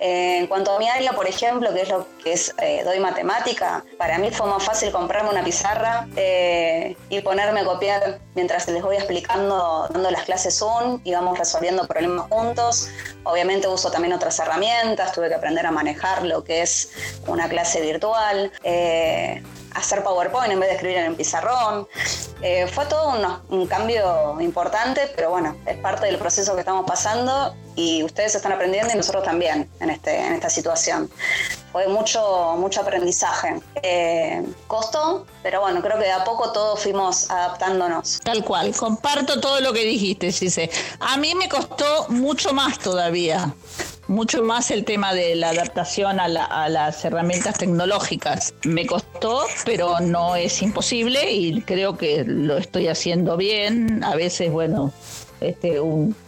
Eh, 0.00 0.38
en 0.38 0.46
cuanto 0.46 0.72
a 0.72 0.78
mi 0.78 0.88
área, 0.88 1.12
por 1.12 1.26
ejemplo, 1.26 1.72
que 1.72 1.82
es 1.82 1.88
lo 1.88 2.06
que 2.22 2.32
es 2.32 2.54
eh, 2.60 2.82
doy 2.84 3.00
matemática, 3.00 3.84
para 3.96 4.18
mí 4.18 4.30
fue 4.30 4.46
más 4.46 4.62
fácil 4.62 4.92
comprarme 4.92 5.30
una 5.30 5.42
pizarra 5.42 6.06
eh, 6.16 6.96
y 7.08 7.20
ponerme 7.20 7.60
a 7.60 7.64
copiar 7.64 8.20
mientras 8.34 8.68
les 8.68 8.82
voy 8.82 8.96
explicando, 8.96 9.88
dando 9.90 10.10
las 10.10 10.24
clases 10.24 10.58
Zoom 10.58 11.00
y 11.04 11.12
vamos 11.12 11.38
resolviendo 11.38 11.86
problemas 11.86 12.28
juntos. 12.28 12.88
Obviamente 13.24 13.68
uso 13.68 13.90
también 13.90 14.12
otras 14.12 14.38
herramientas, 14.38 15.12
tuve 15.12 15.28
que 15.28 15.34
aprender 15.34 15.64
a 15.66 15.70
manejar 15.70 16.24
lo 16.24 16.44
que 16.44 16.62
es 16.62 16.90
una 17.26 17.48
clase 17.48 17.80
virtual 17.80 18.52
hacer 19.76 20.02
PowerPoint 20.02 20.52
en 20.52 20.60
vez 20.60 20.70
de 20.70 20.74
escribir 20.76 20.98
en 20.98 21.06
el 21.06 21.14
pizarrón. 21.14 21.86
fue 22.72 22.86
todo 22.86 23.14
un, 23.48 23.66
cambio 23.66 24.40
importante, 24.40 25.12
pero 25.14 25.30
bueno, 25.30 25.56
es 25.66 25.76
parte 25.78 26.06
del 26.06 26.18
proceso 26.18 26.54
que 26.54 26.60
estamos 26.60 26.86
pasando 26.86 27.54
y 27.74 28.02
ustedes 28.02 28.34
están 28.34 28.52
aprendiendo 28.52 28.92
y 28.92 28.96
nosotros 28.96 29.24
también 29.24 29.68
en, 29.80 29.90
este, 29.90 30.18
en 30.18 30.32
esta 30.32 30.48
situación. 30.48 31.10
Fue 31.72 31.88
mucho, 31.88 32.54
mucho 32.58 32.80
aprendizaje. 32.80 33.60
Eh, 33.82 34.42
costó, 34.66 35.26
pero 35.42 35.60
bueno, 35.60 35.82
creo 35.82 35.98
que 35.98 36.10
a 36.10 36.24
poco 36.24 36.52
todos 36.52 36.80
fuimos 36.80 37.30
adaptándonos. 37.30 38.20
Tal 38.24 38.42
cual, 38.44 38.74
comparto 38.74 39.40
todo 39.40 39.60
lo 39.60 39.74
que 39.74 39.84
dijiste, 39.84 40.32
Cise. 40.32 40.70
A 41.00 41.18
mí 41.18 41.34
me 41.34 41.48
costó 41.48 42.06
mucho 42.08 42.54
más 42.54 42.78
todavía 42.78 43.54
mucho 44.08 44.42
más 44.42 44.70
el 44.70 44.84
tema 44.84 45.14
de 45.14 45.34
la 45.34 45.50
adaptación 45.50 46.20
a, 46.20 46.24
a, 46.24 46.68
las 46.68 47.04
herramientas 47.04 47.58
tecnológicas. 47.58 48.54
Me 48.64 48.86
costó, 48.86 49.44
pero 49.64 50.00
no 50.00 50.36
es 50.36 50.62
imposible 50.62 51.30
y 51.32 51.60
creo 51.62 51.96
que 51.96 52.24
lo 52.24 52.56
estoy 52.56 52.88
haciendo 52.88 53.36
bien. 53.36 54.04
A 54.04 54.14
veces, 54.14 54.50
bueno, 54.50 54.92
este, 55.40 55.78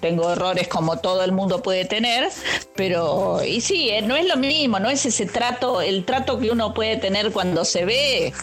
tengo 0.00 0.32
errores 0.32 0.68
como 0.68 0.99
todo 0.99 1.25
el 1.25 1.32
mundo 1.32 1.62
puede 1.62 1.85
tener, 1.87 2.28
pero 2.76 3.42
y 3.44 3.61
sí, 3.61 3.88
eh, 3.88 4.02
no 4.02 4.16
es 4.16 4.26
lo 4.26 4.37
mismo, 4.37 4.78
no 4.80 4.90
es 4.90 5.06
ese 5.06 5.25
trato, 5.25 5.80
el 5.80 6.04
trato 6.04 6.38
que 6.38 6.50
uno 6.50 6.75
puede 6.75 6.97
tener 6.97 7.32
cuando 7.32 7.64
se 7.64 7.85
ve, 7.85 8.35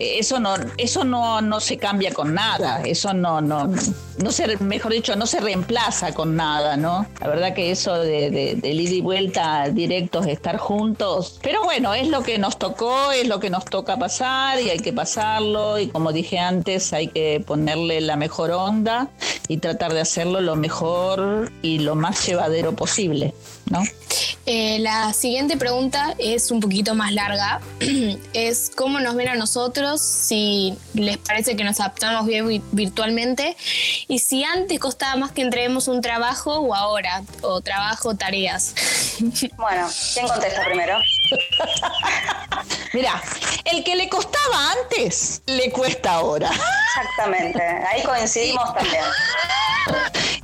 eso 0.00 0.40
no, 0.40 0.54
eso 0.78 1.04
no, 1.04 1.42
no 1.42 1.60
se 1.60 1.76
cambia 1.76 2.12
con 2.12 2.34
nada, 2.34 2.80
eso 2.84 3.12
no, 3.12 3.40
no, 3.42 3.70
no 4.18 4.32
se, 4.32 4.56
mejor 4.58 4.92
dicho, 4.92 5.14
no 5.14 5.26
se 5.26 5.40
reemplaza 5.40 6.14
con 6.14 6.36
nada, 6.36 6.76
¿no? 6.76 7.06
La 7.20 7.28
verdad 7.28 7.54
que 7.54 7.70
eso 7.70 7.98
de, 7.98 8.30
de, 8.30 8.54
de 8.54 8.72
ida 8.72 8.94
y 8.94 9.00
vuelta 9.02 9.68
directos, 9.68 10.26
estar 10.26 10.56
juntos, 10.56 11.38
pero 11.42 11.62
bueno, 11.64 11.92
es 11.92 12.08
lo 12.08 12.22
que 12.22 12.38
nos 12.38 12.58
tocó, 12.58 13.12
es 13.12 13.28
lo 13.28 13.40
que 13.40 13.50
nos 13.50 13.66
toca 13.66 13.98
pasar 13.98 14.60
y 14.60 14.70
hay 14.70 14.78
que 14.78 14.92
pasarlo 14.92 15.78
y 15.78 15.88
como 15.88 16.12
dije 16.12 16.38
antes, 16.38 16.92
hay 16.92 17.08
que 17.08 17.44
ponerle 17.46 18.00
la 18.00 18.16
mejor 18.16 18.52
onda 18.52 19.08
y 19.48 19.58
tratar 19.58 19.92
de 19.92 20.00
hacerlo 20.00 20.40
lo 20.40 20.56
mejor 20.56 21.52
y 21.60 21.80
lo 21.80 21.94
más 21.94 22.26
llevadero 22.26 22.74
posible, 22.74 23.34
¿no? 23.68 23.82
Eh, 24.46 24.78
la 24.80 25.12
siguiente 25.12 25.56
pregunta 25.56 26.14
es 26.18 26.50
un 26.50 26.60
poquito 26.60 26.94
más 26.94 27.12
larga. 27.12 27.60
es 28.32 28.70
cómo 28.74 29.00
nos 29.00 29.14
ven 29.14 29.28
a 29.28 29.34
nosotros, 29.34 30.00
si 30.00 30.76
les 30.94 31.18
parece 31.18 31.56
que 31.56 31.64
nos 31.64 31.78
adaptamos 31.80 32.26
bien 32.26 32.62
virtualmente 32.72 33.56
y 34.08 34.18
si 34.18 34.42
antes 34.44 34.78
costaba 34.78 35.16
más 35.16 35.32
que 35.32 35.42
entreguemos 35.42 35.88
un 35.88 36.00
trabajo 36.00 36.58
o 36.58 36.74
ahora, 36.74 37.22
o 37.42 37.60
trabajo, 37.60 38.16
tareas. 38.16 38.74
bueno, 39.56 39.88
¿quién 40.14 40.26
contesta 40.26 40.64
primero? 40.64 40.98
Mira, 42.92 43.22
el 43.64 43.84
que 43.84 43.94
le 43.94 44.08
costaba 44.08 44.72
antes, 44.72 45.42
le 45.46 45.70
cuesta 45.70 46.14
ahora. 46.14 46.50
Exactamente, 46.50 47.62
ahí 47.62 48.02
coincidimos 48.02 48.74
también. 48.74 49.04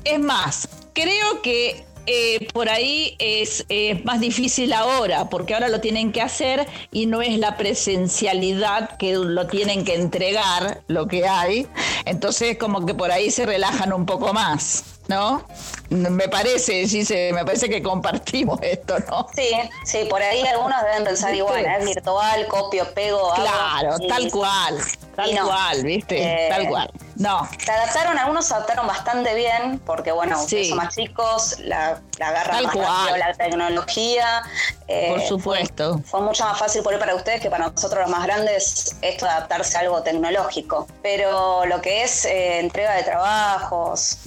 Es 0.04 0.20
más, 0.20 0.68
creo 0.92 1.42
que 1.42 1.84
eh, 2.06 2.48
por 2.52 2.68
ahí 2.68 3.16
es, 3.18 3.64
más 4.04 4.20
difícil 4.20 4.72
ahora, 4.72 5.28
porque 5.28 5.54
ahora 5.54 5.68
lo 5.68 5.80
tienen 5.80 6.12
que 6.12 6.22
hacer 6.22 6.66
y 6.92 7.06
no 7.06 7.22
es 7.22 7.38
la 7.38 7.56
presencialidad 7.56 8.96
que 8.96 9.14
lo 9.14 9.46
tienen 9.46 9.84
que 9.84 9.94
entregar, 9.94 10.82
lo 10.86 11.06
que 11.06 11.26
hay. 11.26 11.66
Entonces 12.04 12.58
como 12.58 12.86
que 12.86 12.94
por 12.94 13.10
ahí 13.10 13.30
se 13.30 13.46
relajan 13.46 13.92
un 13.92 14.06
poco 14.06 14.32
más, 14.32 14.84
¿no? 15.08 15.44
Me 15.90 16.28
parece, 16.28 16.88
sí, 16.88 17.04
se, 17.04 17.32
me 17.32 17.44
parece 17.44 17.68
que 17.68 17.82
compartimos 17.82 18.58
esto, 18.62 18.98
¿no? 19.10 19.26
Sí, 19.34 19.50
sí, 19.84 20.06
por 20.08 20.22
ahí 20.22 20.40
algunos 20.46 20.82
deben 20.82 21.04
pensar 21.04 21.34
igual, 21.34 21.64
es 21.64 21.84
virtual, 21.84 22.46
copio, 22.48 22.92
pego. 22.94 23.32
Claro, 23.34 23.96
tal 24.08 24.30
cual, 24.30 24.78
tal 25.16 25.44
cual, 25.44 25.82
¿viste? 25.82 26.22
Eh, 26.22 26.48
tal 26.48 26.68
cual. 26.68 26.90
No. 27.16 27.48
Se 27.58 27.72
adaptaron, 27.72 28.18
algunos 28.18 28.46
se 28.46 28.54
adaptaron 28.54 28.86
bastante 28.86 29.34
bien, 29.34 29.80
porque 29.86 30.12
bueno, 30.12 30.36
son 30.46 30.76
más 30.76 30.94
chicos, 30.94 31.58
la, 31.60 32.00
la 32.18 32.28
agarran 32.28 32.64
más 32.64 32.74
rápido 32.74 33.16
la 33.16 33.32
tecnología. 33.32 34.42
Eh, 34.86 35.08
por 35.08 35.22
supuesto. 35.22 36.00
Fue, 36.04 36.20
mucho 36.20 36.44
más 36.44 36.58
fácil 36.58 36.82
por 36.82 36.96
para 36.98 37.14
ustedes 37.14 37.40
que 37.40 37.50
para 37.50 37.68
nosotros 37.68 38.02
los 38.02 38.10
más 38.10 38.24
grandes 38.26 38.96
esto 39.00 39.24
de 39.24 39.30
adaptarse 39.32 39.76
a 39.78 39.80
algo 39.80 40.02
tecnológico. 40.02 40.86
Pero 41.02 41.64
lo 41.66 41.80
que 41.80 42.02
es 42.04 42.24
eh, 42.26 42.60
entrega 42.60 42.94
de 42.94 43.02
trabajos 43.02 44.18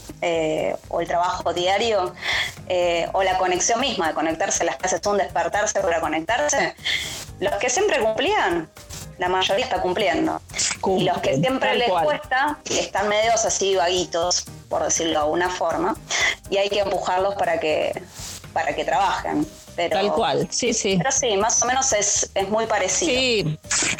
o 0.89 0.99
el 0.99 1.07
trabajo 1.07 1.53
diario, 1.53 2.13
eh, 2.67 3.09
o 3.13 3.23
la 3.23 3.37
conexión 3.37 3.79
misma, 3.79 4.09
de 4.09 4.13
conectarse, 4.13 4.63
las 4.63 4.75
clases 4.75 5.01
un 5.05 5.17
despertarse 5.17 5.79
para 5.79 5.99
conectarse, 6.01 6.75
los 7.39 7.53
que 7.55 7.69
siempre 7.69 7.99
cumplían, 7.99 8.69
la 9.19 9.29
mayoría 9.29 9.65
está 9.65 9.81
cumpliendo. 9.81 10.41
y 10.97 11.03
los 11.03 11.17
que 11.19 11.37
siempre 11.37 11.75
les 11.75 11.89
cuesta, 11.89 12.57
están 12.69 13.09
medios 13.09 13.45
así 13.45 13.75
vaguitos, 13.75 14.45
por 14.69 14.83
decirlo 14.83 15.11
de 15.11 15.17
alguna 15.17 15.49
forma, 15.49 15.95
y 16.49 16.57
hay 16.57 16.69
que 16.69 16.79
empujarlos 16.79 17.35
para 17.35 17.59
que, 17.59 18.01
para 18.53 18.73
que 18.75 18.85
trabajen. 18.85 19.45
Tal 19.87 20.11
cual, 20.11 20.47
sí, 20.49 20.73
sí. 20.73 20.95
Pero 20.97 21.11
sí, 21.11 21.37
más 21.37 21.61
o 21.61 21.65
menos 21.65 21.93
es, 21.93 22.29
es 22.33 22.49
muy 22.49 22.65
parecido. 22.65 23.11
Sí. 23.11 23.57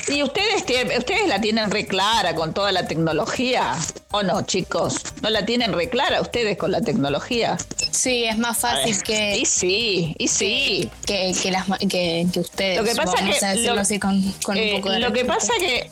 ¿Y 0.09 0.23
ustedes, 0.23 0.63
ustedes 0.97 1.27
la 1.27 1.39
tienen 1.39 1.71
reclara 1.71 2.35
con 2.35 2.53
toda 2.53 2.71
la 2.71 2.87
tecnología? 2.87 3.75
¿O 4.11 4.23
no, 4.23 4.41
chicos? 4.41 4.95
¿No 5.21 5.29
la 5.29 5.45
tienen 5.45 5.71
reclara 5.71 6.19
ustedes 6.19 6.57
con 6.57 6.71
la 6.71 6.81
tecnología? 6.81 7.57
Sí, 7.91 8.25
es 8.25 8.37
más 8.37 8.57
fácil 8.57 9.01
que. 9.03 9.37
Y 9.37 9.45
sí, 9.45 10.15
y 10.17 10.27
sí. 10.27 10.89
Que, 11.05 11.33
que, 11.39 11.51
las, 11.51 11.65
que, 11.87 12.25
que 12.33 12.39
ustedes. 12.39 12.77
Lo 12.77 12.83
que 12.83 12.95
pasa 12.95 13.17
que. 13.17 13.61
Lo, 13.61 13.79
así 13.79 13.99
con, 13.99 14.19
con 14.43 14.57
un 14.57 14.63
eh, 14.63 14.73
poco 14.77 14.91
de 14.91 14.99
lo 14.99 15.13
que 15.13 15.25
pasa 15.25 15.53
que. 15.59 15.91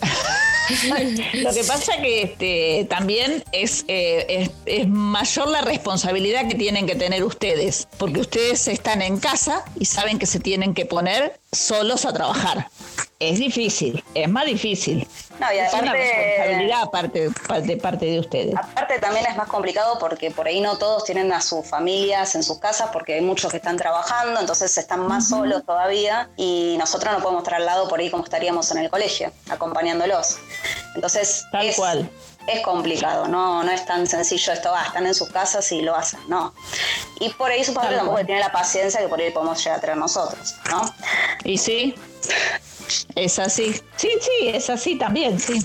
Lo 1.34 1.52
que 1.52 1.64
pasa 1.64 1.96
que 2.02 2.22
este, 2.22 2.86
también 2.90 3.42
eh, 3.52 4.50
es, 4.66 4.88
mayor 4.88 5.48
la 5.48 5.62
responsabilidad 5.62 6.46
que 6.46 6.54
tienen 6.54 6.86
que 6.86 6.94
tener 6.94 7.24
ustedes, 7.24 7.88
porque 7.96 8.20
ustedes 8.20 8.68
están 8.68 9.02
en 9.02 9.18
casa 9.18 9.64
y 9.78 9.86
saben 9.86 10.18
que 10.18 10.26
se 10.26 10.40
tienen 10.40 10.74
que 10.74 10.84
poner 10.84 11.38
solos 11.52 12.04
a 12.04 12.12
trabajar. 12.12 12.68
Es 13.20 13.40
difícil, 13.40 14.04
es 14.14 14.28
más 14.28 14.46
difícil. 14.46 15.04
No, 15.40 15.52
y 15.52 15.58
es 15.58 15.72
una 15.72 15.92
responsabilidad 15.92 16.82
aparte, 16.82 17.30
de 17.62 17.76
parte 17.76 18.06
de 18.06 18.20
ustedes. 18.20 18.54
Aparte 18.56 19.00
también 19.00 19.26
es 19.26 19.36
más 19.36 19.48
complicado 19.48 19.98
porque 19.98 20.30
por 20.30 20.46
ahí 20.46 20.60
no 20.60 20.78
todos 20.78 21.02
tienen 21.02 21.32
a 21.32 21.40
sus 21.40 21.66
familias 21.66 22.36
en 22.36 22.44
sus 22.44 22.60
casas 22.60 22.90
porque 22.92 23.14
hay 23.14 23.20
muchos 23.20 23.50
que 23.50 23.56
están 23.56 23.76
trabajando, 23.76 24.38
entonces 24.38 24.78
están 24.78 25.04
más 25.08 25.30
solos 25.30 25.64
todavía 25.64 26.30
y 26.36 26.76
nosotros 26.78 27.12
no 27.12 27.20
podemos 27.20 27.42
estar 27.42 27.54
al 27.54 27.66
lado 27.66 27.88
por 27.88 27.98
ahí 27.98 28.08
como 28.08 28.22
estaríamos 28.22 28.70
en 28.70 28.78
el 28.78 28.88
colegio, 28.88 29.32
acompañándolos. 29.50 30.38
Entonces 30.94 31.44
Tal 31.50 31.66
es, 31.66 31.74
cual. 31.74 32.08
Es 32.48 32.62
complicado, 32.62 33.28
no, 33.28 33.62
no 33.62 33.70
es 33.70 33.84
tan 33.84 34.06
sencillo 34.06 34.52
esto, 34.52 34.70
ah, 34.74 34.84
están 34.86 35.06
en 35.06 35.14
sus 35.14 35.28
casas 35.28 35.70
y 35.70 35.82
lo 35.82 35.94
hacen, 35.94 36.20
no. 36.28 36.54
Y 37.20 37.28
por 37.30 37.50
ahí 37.50 37.62
supongo 37.62 37.88
que 37.88 37.96
tampoco 37.96 38.24
tiene 38.24 38.40
la 38.40 38.50
paciencia 38.50 39.00
que 39.00 39.08
por 39.08 39.20
ahí 39.20 39.30
podemos 39.30 39.58
llegar 39.58 39.78
a 39.78 39.80
tener 39.80 39.96
nosotros, 39.96 40.54
¿no? 40.70 40.82
Y 41.44 41.58
sí. 41.58 41.94
Es 43.14 43.38
así. 43.38 43.74
Sí, 43.96 44.08
sí, 44.20 44.48
es 44.48 44.70
así 44.70 44.96
también, 44.96 45.38
sí. 45.38 45.62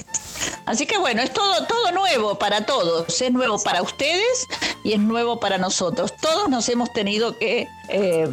Así 0.66 0.86
que 0.86 0.98
bueno, 0.98 1.22
es 1.22 1.32
todo, 1.32 1.66
todo 1.66 1.92
nuevo 1.94 2.38
para 2.38 2.66
todos. 2.66 3.22
Es 3.22 3.32
nuevo 3.32 3.62
para 3.62 3.82
ustedes 3.82 4.48
y 4.84 4.94
es 4.94 5.00
nuevo 5.00 5.40
para 5.40 5.58
nosotros. 5.58 6.14
Todos 6.18 6.50
nos 6.50 6.68
hemos 6.68 6.92
tenido 6.92 7.38
que 7.38 7.68
eh, 7.88 8.28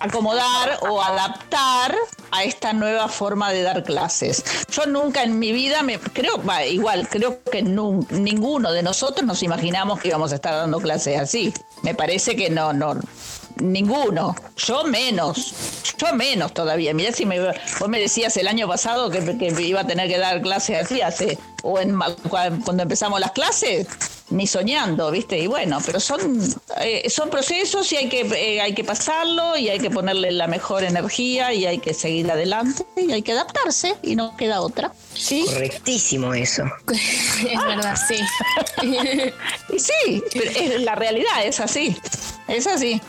acomodar 0.00 0.78
o 0.88 1.00
adaptar 1.02 1.94
a 2.32 2.44
esta 2.44 2.72
nueva 2.72 3.08
forma 3.08 3.52
de 3.52 3.62
dar 3.62 3.84
clases. 3.84 4.42
Yo 4.70 4.86
nunca 4.86 5.22
en 5.22 5.38
mi 5.38 5.52
vida 5.52 5.82
me 5.82 5.98
creo, 5.98 6.42
igual, 6.68 7.08
creo 7.08 7.42
que 7.44 7.62
ninguno 7.62 8.72
de 8.72 8.82
nosotros 8.82 9.26
nos 9.26 9.42
imaginamos 9.42 10.00
que 10.00 10.08
íbamos 10.08 10.32
a 10.32 10.36
estar 10.36 10.54
dando 10.54 10.80
clases 10.80 11.18
así. 11.18 11.52
Me 11.82 11.94
parece 11.94 12.34
que 12.36 12.50
no, 12.50 12.72
no, 12.72 12.96
ninguno. 13.60 14.34
Yo 14.56 14.84
menos. 14.84 15.54
Yo 15.98 16.14
menos 16.14 16.54
todavía. 16.54 16.94
Mirá 16.94 17.12
si 17.12 17.26
me, 17.26 17.38
vos 17.40 17.88
me 17.88 18.00
decías 18.00 18.36
el 18.36 18.48
año 18.48 18.66
pasado 18.66 19.10
que, 19.10 19.38
que 19.38 19.62
iba 19.62 19.80
a 19.80 19.86
tener 19.86 20.08
que 20.08 20.18
dar 20.18 20.40
clases 20.40 20.84
así, 20.84 21.02
hace, 21.02 21.38
o 21.62 21.78
en, 21.78 21.98
cuando 22.28 22.82
empezamos 22.82 23.20
las 23.20 23.32
clases, 23.32 23.86
ni 24.30 24.46
soñando, 24.46 25.10
¿viste? 25.10 25.38
Y 25.38 25.46
bueno, 25.46 25.78
pero 25.84 26.00
son, 26.00 26.40
eh, 26.80 27.08
son 27.10 27.30
procesos 27.30 27.92
y 27.92 27.96
hay 27.96 28.08
que, 28.08 28.20
eh, 28.20 28.60
hay 28.60 28.74
que 28.74 28.84
pasarlo 28.84 29.56
y 29.56 29.68
hay 29.68 29.78
que 29.78 29.90
ponerle 29.90 30.30
la 30.32 30.46
mejor 30.46 30.84
energía 30.84 31.52
y 31.52 31.66
hay 31.66 31.78
que 31.78 31.94
seguir 31.94 32.30
adelante 32.30 32.84
y 32.96 33.12
hay 33.12 33.22
que 33.22 33.32
adaptarse 33.32 33.96
y 34.02 34.16
no 34.16 34.36
queda 34.36 34.60
otra. 34.60 34.92
¿sí? 35.14 35.44
Correctísimo 35.46 36.34
eso. 36.34 36.64
es 36.92 37.64
verdad, 37.66 37.96
sí. 38.08 38.20
y 39.68 39.78
sí, 39.78 40.22
es, 40.34 40.80
la 40.82 40.94
realidad 40.94 41.44
es 41.44 41.60
así. 41.60 41.96
Es 42.48 42.66
así. 42.66 43.00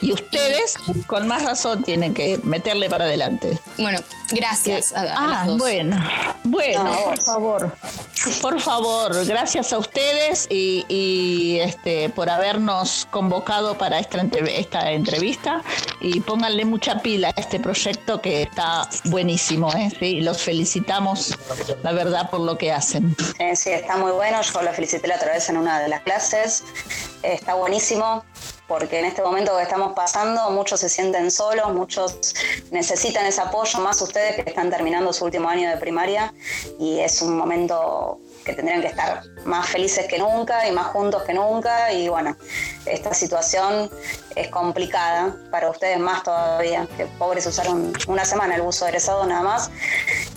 Y 0.00 0.12
ustedes, 0.12 0.74
con 1.06 1.28
más 1.28 1.44
razón, 1.44 1.84
tienen 1.84 2.14
que 2.14 2.40
meterle 2.42 2.90
para 2.90 3.04
adelante. 3.04 3.58
Bueno, 3.78 4.00
gracias 4.32 4.92
a, 4.92 5.42
ah, 5.42 5.46
bueno. 5.56 5.96
Bueno, 6.44 6.96
por 7.04 7.22
favor. 7.22 7.72
Por 8.40 8.60
favor, 8.60 9.26
gracias 9.26 9.72
a 9.72 9.78
ustedes 9.78 10.46
y, 10.50 11.58
este 11.60 12.08
por 12.10 12.30
habernos 12.30 13.06
convocado 13.10 13.76
para 13.76 13.98
esta, 13.98 14.20
esta 14.48 14.92
entrevista 14.92 15.62
y 16.00 16.20
pónganle 16.20 16.64
mucha 16.64 17.00
pila 17.00 17.28
a 17.28 17.40
este 17.40 17.60
proyecto 17.60 18.20
que 18.20 18.42
está 18.42 18.88
buenísimo, 19.04 19.72
¿eh? 19.74 19.90
Sí, 19.98 20.20
los 20.20 20.42
felicitamos, 20.42 21.36
la 21.82 21.92
verdad, 21.92 22.30
por 22.30 22.40
lo 22.40 22.56
que 22.58 22.72
hacen. 22.72 23.16
sí, 23.54 23.70
está 23.70 23.96
muy 23.96 24.12
bueno. 24.12 24.40
Yo 24.42 24.62
lo 24.62 24.72
felicité 24.72 25.08
la 25.08 25.16
otra 25.16 25.32
vez 25.32 25.48
en 25.48 25.56
una 25.56 25.80
de 25.80 25.88
las 25.88 26.02
clases. 26.02 26.64
Está 27.22 27.54
buenísimo 27.54 28.24
porque 28.68 28.98
en 28.98 29.06
este 29.06 29.22
momento 29.22 29.56
que 29.56 29.62
estamos 29.62 29.94
pasando 29.94 30.50
muchos 30.50 30.80
se 30.80 30.90
sienten 30.90 31.30
solos, 31.30 31.72
muchos 31.72 32.34
necesitan 32.70 33.24
ese 33.24 33.40
apoyo, 33.40 33.78
más 33.80 34.00
ustedes 34.02 34.36
que 34.36 34.42
están 34.48 34.70
terminando 34.70 35.12
su 35.12 35.24
último 35.24 35.48
año 35.48 35.70
de 35.70 35.78
primaria 35.78 36.34
y 36.78 37.00
es 37.00 37.22
un 37.22 37.36
momento 37.36 38.20
que 38.44 38.52
tendrían 38.52 38.82
que 38.82 38.88
estar 38.88 39.22
más 39.44 39.68
felices 39.68 40.06
que 40.06 40.18
nunca 40.18 40.68
y 40.68 40.72
más 40.72 40.88
juntos 40.88 41.22
que 41.22 41.32
nunca 41.32 41.92
y 41.92 42.08
bueno, 42.08 42.36
esta 42.84 43.14
situación 43.14 43.90
es 44.36 44.48
complicada 44.48 45.34
para 45.50 45.70
ustedes 45.70 45.98
más 45.98 46.22
todavía, 46.22 46.86
que 46.96 47.06
pobres 47.06 47.46
usaron 47.46 47.92
una 48.06 48.24
semana 48.26 48.56
el 48.56 48.62
buzo 48.62 48.86
egresado 48.86 49.26
nada 49.26 49.42
más 49.42 49.70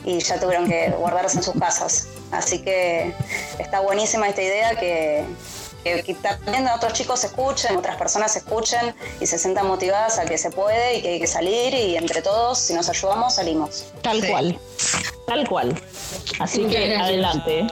y 0.06 0.20
ya 0.20 0.40
tuvieron 0.40 0.68
que 0.68 0.90
guardarse 0.92 1.38
en 1.38 1.44
sus 1.44 1.56
casas. 1.60 2.08
Así 2.32 2.64
que 2.64 3.14
está 3.60 3.82
buenísima 3.82 4.30
esta 4.30 4.42
idea 4.42 4.76
que, 4.76 5.26
que, 5.84 6.16
también 6.22 6.68
otros 6.68 6.94
chicos 6.94 7.24
escuchen, 7.24 7.78
otras 7.78 7.96
personas 7.98 8.36
escuchen 8.36 8.96
y 9.20 9.28
se 9.28 9.38
sientan 9.38 9.68
motivadas 9.68 10.20
a 10.20 10.26
que 10.26 10.38
se 10.38 10.52
puede 10.52 10.98
y 10.98 11.02
que 11.02 11.10
hay 11.10 11.20
que 11.20 11.28
salir 11.28 11.74
y 11.74 11.96
entre 11.98 12.22
todos, 12.22 12.60
si 12.60 12.74
nos 12.74 12.90
ayudamos, 12.90 13.36
salimos. 13.36 13.86
Tal 14.02 14.26
cual, 14.26 14.60
tal 15.28 15.48
cual. 15.48 15.82
Así 16.40 16.66
que 16.66 16.96
adelante. 16.96 17.68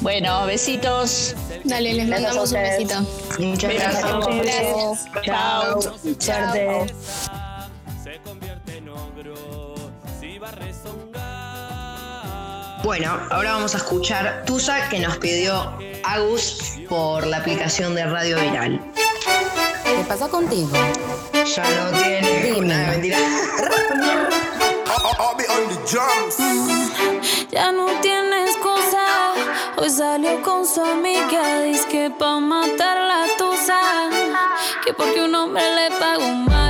Bueno, 0.00 0.46
besitos. 0.46 1.34
Dale, 1.64 1.92
les 1.92 2.08
mandamos 2.08 2.52
un 2.52 2.62
besito. 2.62 2.94
Muchas 3.38 3.74
gracias. 3.74 5.04
Chao. 5.22 5.80
Chao. 6.18 6.86
Bueno, 12.90 13.20
ahora 13.30 13.52
vamos 13.52 13.72
a 13.76 13.78
escuchar 13.78 14.42
Tusa 14.44 14.88
que 14.88 14.98
nos 14.98 15.16
pidió 15.18 15.78
Agus 16.02 16.76
por 16.88 17.24
la 17.24 17.36
aplicación 17.36 17.94
de 17.94 18.04
Radio 18.04 18.36
Viral. 18.40 18.80
¿Qué 19.84 20.04
pasa 20.08 20.26
contigo? 20.26 20.72
Ya 21.32 21.62
no 21.62 21.96
tiene. 22.02 22.60
Nada, 22.62 22.88
mentira. 22.88 23.16
Ya 27.52 27.70
no 27.70 27.86
tienes 28.02 28.56
excusa. 28.56 29.34
Hoy 29.76 29.88
salió 29.88 30.42
con 30.42 30.66
su 30.66 30.82
amiga. 30.82 31.60
Dice 31.62 31.86
que 31.88 32.10
pa' 32.10 32.40
matar 32.40 32.96
la 32.96 33.26
tusa. 33.38 33.78
Que 34.84 34.92
porque 34.92 35.22
un 35.22 35.32
hombre 35.36 35.62
le 35.76 35.96
pagó 35.96 36.26
mal. 36.26 36.69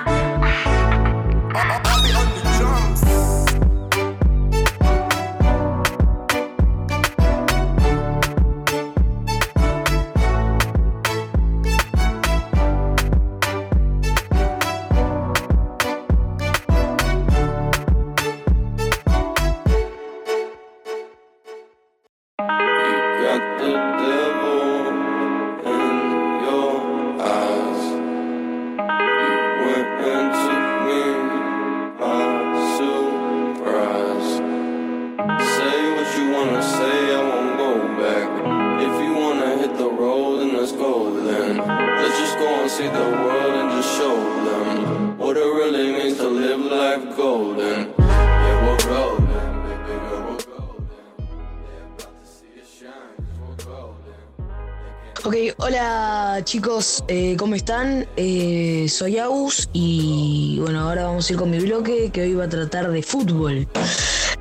Chicos, 56.51 57.05
eh, 57.07 57.37
¿cómo 57.39 57.55
están? 57.55 58.05
Eh, 58.17 58.85
soy 58.89 59.17
Agus 59.17 59.69
y 59.71 60.57
bueno, 60.59 60.81
ahora 60.81 61.05
vamos 61.05 61.29
a 61.29 61.31
ir 61.31 61.39
con 61.39 61.49
mi 61.49 61.59
bloque 61.59 62.09
que 62.11 62.23
hoy 62.23 62.33
va 62.33 62.43
a 62.43 62.49
tratar 62.49 62.91
de 62.91 63.01
fútbol. 63.01 63.69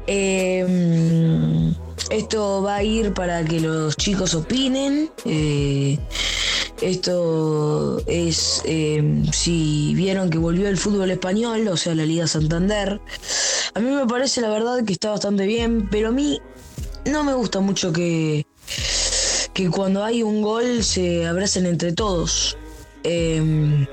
Eh, 0.08 1.72
esto 2.10 2.62
va 2.62 2.74
a 2.74 2.82
ir 2.82 3.14
para 3.14 3.44
que 3.44 3.60
los 3.60 3.96
chicos 3.96 4.34
opinen. 4.34 5.08
Esto 6.82 8.02
es 8.08 8.60
si 9.32 9.94
vieron 9.94 10.30
que 10.30 10.38
volvió 10.38 10.68
el 10.68 10.78
fútbol 10.78 11.12
español, 11.12 11.68
o 11.68 11.76
sea, 11.76 11.94
la 11.94 12.06
Liga 12.06 12.26
Santander. 12.26 13.00
A 13.74 13.78
mí 13.78 13.88
me 13.88 14.06
parece 14.08 14.40
la 14.40 14.48
verdad 14.48 14.84
que 14.84 14.94
está 14.94 15.10
bastante 15.10 15.46
bien, 15.46 15.88
pero 15.88 16.08
a 16.08 16.10
mí 16.10 16.40
no 17.04 17.22
me 17.22 17.34
gusta 17.34 17.60
mucho 17.60 17.92
que, 17.92 18.46
que 19.54 19.68
cuando 19.70 20.04
hay 20.04 20.22
un 20.22 20.42
gol 20.42 20.82
se 20.84 21.26
abracen 21.26 21.66
entre 21.66 21.92
todos. 21.92 22.56
Eh, 23.04 23.86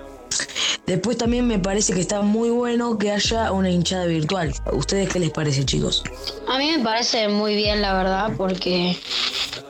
después 0.85 1.17
también 1.17 1.47
me 1.47 1.59
parece 1.59 1.93
que 1.93 2.01
está 2.01 2.21
muy 2.21 2.49
bueno 2.49 2.97
que 2.97 3.11
haya 3.11 3.51
una 3.51 3.69
hinchada 3.69 4.05
virtual. 4.05 4.53
¿A 4.65 4.75
ustedes 4.75 5.09
qué 5.09 5.19
les 5.19 5.31
parece, 5.31 5.65
chicos? 5.65 6.03
A 6.47 6.57
mí 6.57 6.71
me 6.77 6.83
parece 6.83 7.27
muy 7.29 7.55
bien, 7.55 7.81
la 7.81 7.93
verdad, 7.93 8.31
porque 8.37 8.97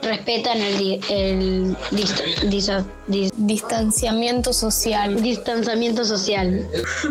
respetan 0.02 0.60
el, 0.60 0.78
di- 0.78 1.00
el 1.08 1.76
dist- 1.90 2.48
disa- 2.48 2.84
dis- 3.08 3.32
Distanciamiento 3.36 4.52
social. 4.52 5.22
distanciamiento 5.22 6.04
social. 6.04 6.66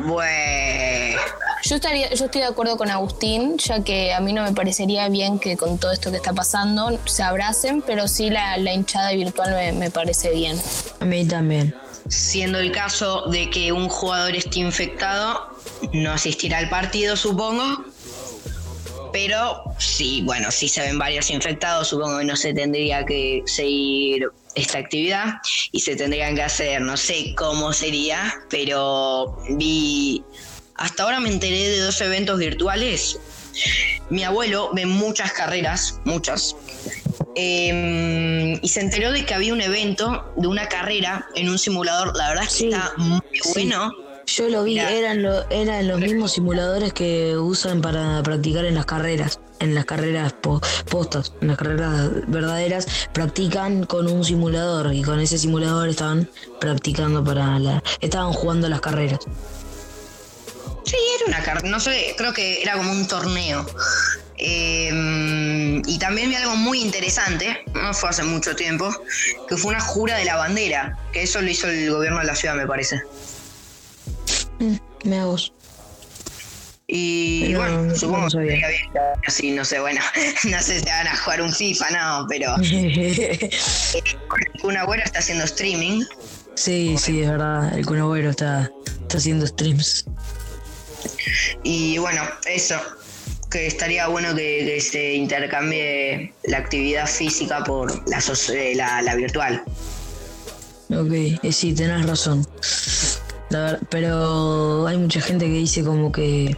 Bueno. 0.06 1.07
Yo, 1.68 1.76
estaría, 1.76 2.10
yo 2.14 2.26
estoy 2.26 2.40
de 2.40 2.48
acuerdo 2.48 2.78
con 2.78 2.90
Agustín, 2.90 3.58
ya 3.58 3.84
que 3.84 4.14
a 4.14 4.22
mí 4.22 4.32
no 4.32 4.42
me 4.42 4.54
parecería 4.54 5.10
bien 5.10 5.38
que 5.38 5.58
con 5.58 5.78
todo 5.78 5.92
esto 5.92 6.12
que 6.12 6.16
está 6.16 6.32
pasando 6.32 6.98
se 7.04 7.24
abracen, 7.24 7.82
pero 7.86 8.08
sí 8.08 8.30
la, 8.30 8.56
la 8.58 8.74
hinchada 8.74 9.12
virtual 9.12 9.54
me, 9.54 9.74
me 9.74 9.92
parece 9.92 10.32
bien. 10.32 10.58
A 11.02 11.04
mí 11.04 11.28
también. 11.28 11.76
Siendo 12.08 12.60
el 12.60 12.72
caso 12.72 13.24
de 13.24 13.50
que 13.50 13.74
un 13.74 13.90
jugador 13.90 14.34
esté 14.34 14.60
infectado, 14.60 15.58
no 15.92 16.14
asistirá 16.14 16.60
al 16.60 16.70
partido, 16.70 17.18
supongo. 17.18 17.84
Pero 19.12 19.64
sí, 19.78 20.22
bueno, 20.24 20.52
si 20.52 20.70
se 20.70 20.80
ven 20.80 20.98
varios 20.98 21.30
infectados, 21.30 21.90
supongo 21.90 22.20
que 22.20 22.26
no 22.26 22.38
se 22.38 22.54
tendría 22.54 23.06
que 23.06 23.44
seguir 23.46 24.30
esta 24.56 24.78
actividad 24.78 25.36
y 25.74 25.82
se 25.82 25.98
tendrían 25.98 26.36
que 26.36 26.44
hacer, 26.44 26.82
no 26.82 26.96
sé 26.96 27.36
cómo 27.36 27.74
sería, 27.74 28.34
pero 28.50 29.38
vi, 29.50 30.24
hasta 30.78 31.04
ahora 31.04 31.20
me 31.20 31.30
enteré 31.30 31.70
de 31.70 31.80
dos 31.82 32.00
eventos 32.02 32.38
virtuales. 32.40 33.20
Mi 34.10 34.24
abuelo 34.24 34.70
ve 34.74 34.86
muchas 34.86 35.32
carreras, 35.34 36.00
muchas, 36.06 36.56
eh, 37.36 38.60
y 38.62 38.68
se 38.70 38.82
enteró 38.82 39.12
de 39.12 39.26
que 39.26 39.34
había 39.34 39.54
un 39.54 39.62
evento 39.62 40.32
de 40.38 40.48
una 40.48 40.68
carrera 40.70 41.26
en 41.36 41.50
un 41.50 41.58
simulador. 41.58 42.16
La 42.16 42.30
verdad 42.30 42.46
es 42.46 42.56
que 42.56 42.70
está 42.70 42.94
muy 42.98 43.22
bueno. 43.54 43.94
Yo 44.28 44.50
lo 44.50 44.64
vi, 44.64 44.78
eran, 44.78 45.24
lo- 45.24 45.50
eran 45.50 45.88
los 45.88 46.00
mismos 46.02 46.34
simuladores 46.34 46.92
que 46.92 47.38
usan 47.38 47.80
para 47.82 48.22
practicar 48.24 48.66
en 48.66 48.76
las 48.76 48.86
carreras, 48.86 49.40
en 49.60 49.74
las 49.74 49.86
carreras 49.86 50.34
po- 50.34 50.60
postas, 50.90 51.32
en 51.42 51.48
las 51.48 51.58
carreras 51.58 52.10
verdaderas, 52.28 52.88
practican 53.14 53.86
con 53.86 54.06
un 54.08 54.26
simulador 54.26 54.94
y 54.94 55.02
con 55.02 55.22
ese 55.22 55.38
simulador 55.38 55.88
estaban 55.88 56.30
practicando 56.60 57.24
para 57.24 57.58
la, 57.58 57.82
estaban 58.02 58.34
jugando 58.34 58.68
las 58.68 58.82
carreras. 58.82 59.20
Sí, 60.88 60.96
era 61.18 61.26
una 61.28 61.44
carrera, 61.44 61.68
no 61.68 61.82
sé, 61.82 62.16
creo 62.18 62.34
que 62.34 62.62
era 62.62 62.78
como 62.78 62.92
un 62.92 63.08
torneo. 63.08 63.66
Eh, 64.38 65.82
y 65.86 66.00
también 66.00 66.30
vi 66.30 66.36
algo 66.36 66.56
muy 66.56 66.82
interesante, 66.82 67.66
no 67.74 67.94
fue 67.94 68.10
hace 68.10 68.24
mucho 68.24 68.56
tiempo, 68.56 68.90
que 69.50 69.58
fue 69.58 69.72
una 69.72 69.82
jura 69.82 70.18
de 70.18 70.24
la 70.24 70.38
bandera, 70.38 70.98
que 71.12 71.24
eso 71.24 71.42
lo 71.42 71.50
hizo 71.50 71.68
el 71.68 71.92
gobierno 71.92 72.20
de 72.20 72.26
la 72.26 72.36
ciudad, 72.36 72.56
me 72.56 72.66
parece. 72.66 73.02
Me 75.04 75.20
hago. 75.20 75.36
Y 76.90 77.54
bueno, 77.54 77.84
no 77.84 77.96
supongo 77.96 78.30
que 78.30 78.38
estaría 78.38 78.70
bien. 78.70 78.90
Así, 79.28 79.52
no 79.52 79.66
sé, 79.66 79.82
bueno, 79.82 80.00
no 80.46 80.62
sé 80.62 80.80
si 80.80 80.86
te 80.86 80.92
van 80.92 81.08
a 81.08 81.18
jugar 81.18 81.42
un 81.42 81.52
FIFA, 81.52 81.90
no, 81.90 82.28
pero. 82.30 82.56
un 84.64 84.78
abuelo 84.78 85.04
está 85.04 85.20
haciendo 85.20 85.44
streaming. 85.44 86.06
Sí, 86.56 86.96
sí, 86.98 87.22
es 87.22 87.30
verdad, 87.30 87.78
el 87.78 87.86
Kun 87.86 88.00
Agüero 88.00 88.30
está, 88.30 88.72
está 89.02 89.18
haciendo 89.18 89.46
streams. 89.46 90.06
Y 91.64 91.98
bueno, 91.98 92.22
eso. 92.46 92.76
Que 93.50 93.68
estaría 93.68 94.08
bueno 94.08 94.36
que, 94.36 94.80
se 94.82 95.14
intercambie 95.14 96.34
la 96.44 96.58
actividad 96.58 97.08
física 97.08 97.64
por 97.64 97.90
la, 98.10 98.22
eh, 98.54 98.76
la, 98.76 99.02
la 99.02 99.16
virtual. 99.16 99.64
Ok, 100.90 101.12
eh, 101.12 101.52
sí, 101.52 101.74
tenés 101.74 102.06
razón. 102.06 102.46
Pero 103.90 104.86
hay 104.88 104.98
mucha 104.98 105.22
gente 105.22 105.46
que 105.46 105.52
dice 105.52 105.84
como 105.84 106.12
que 106.12 106.58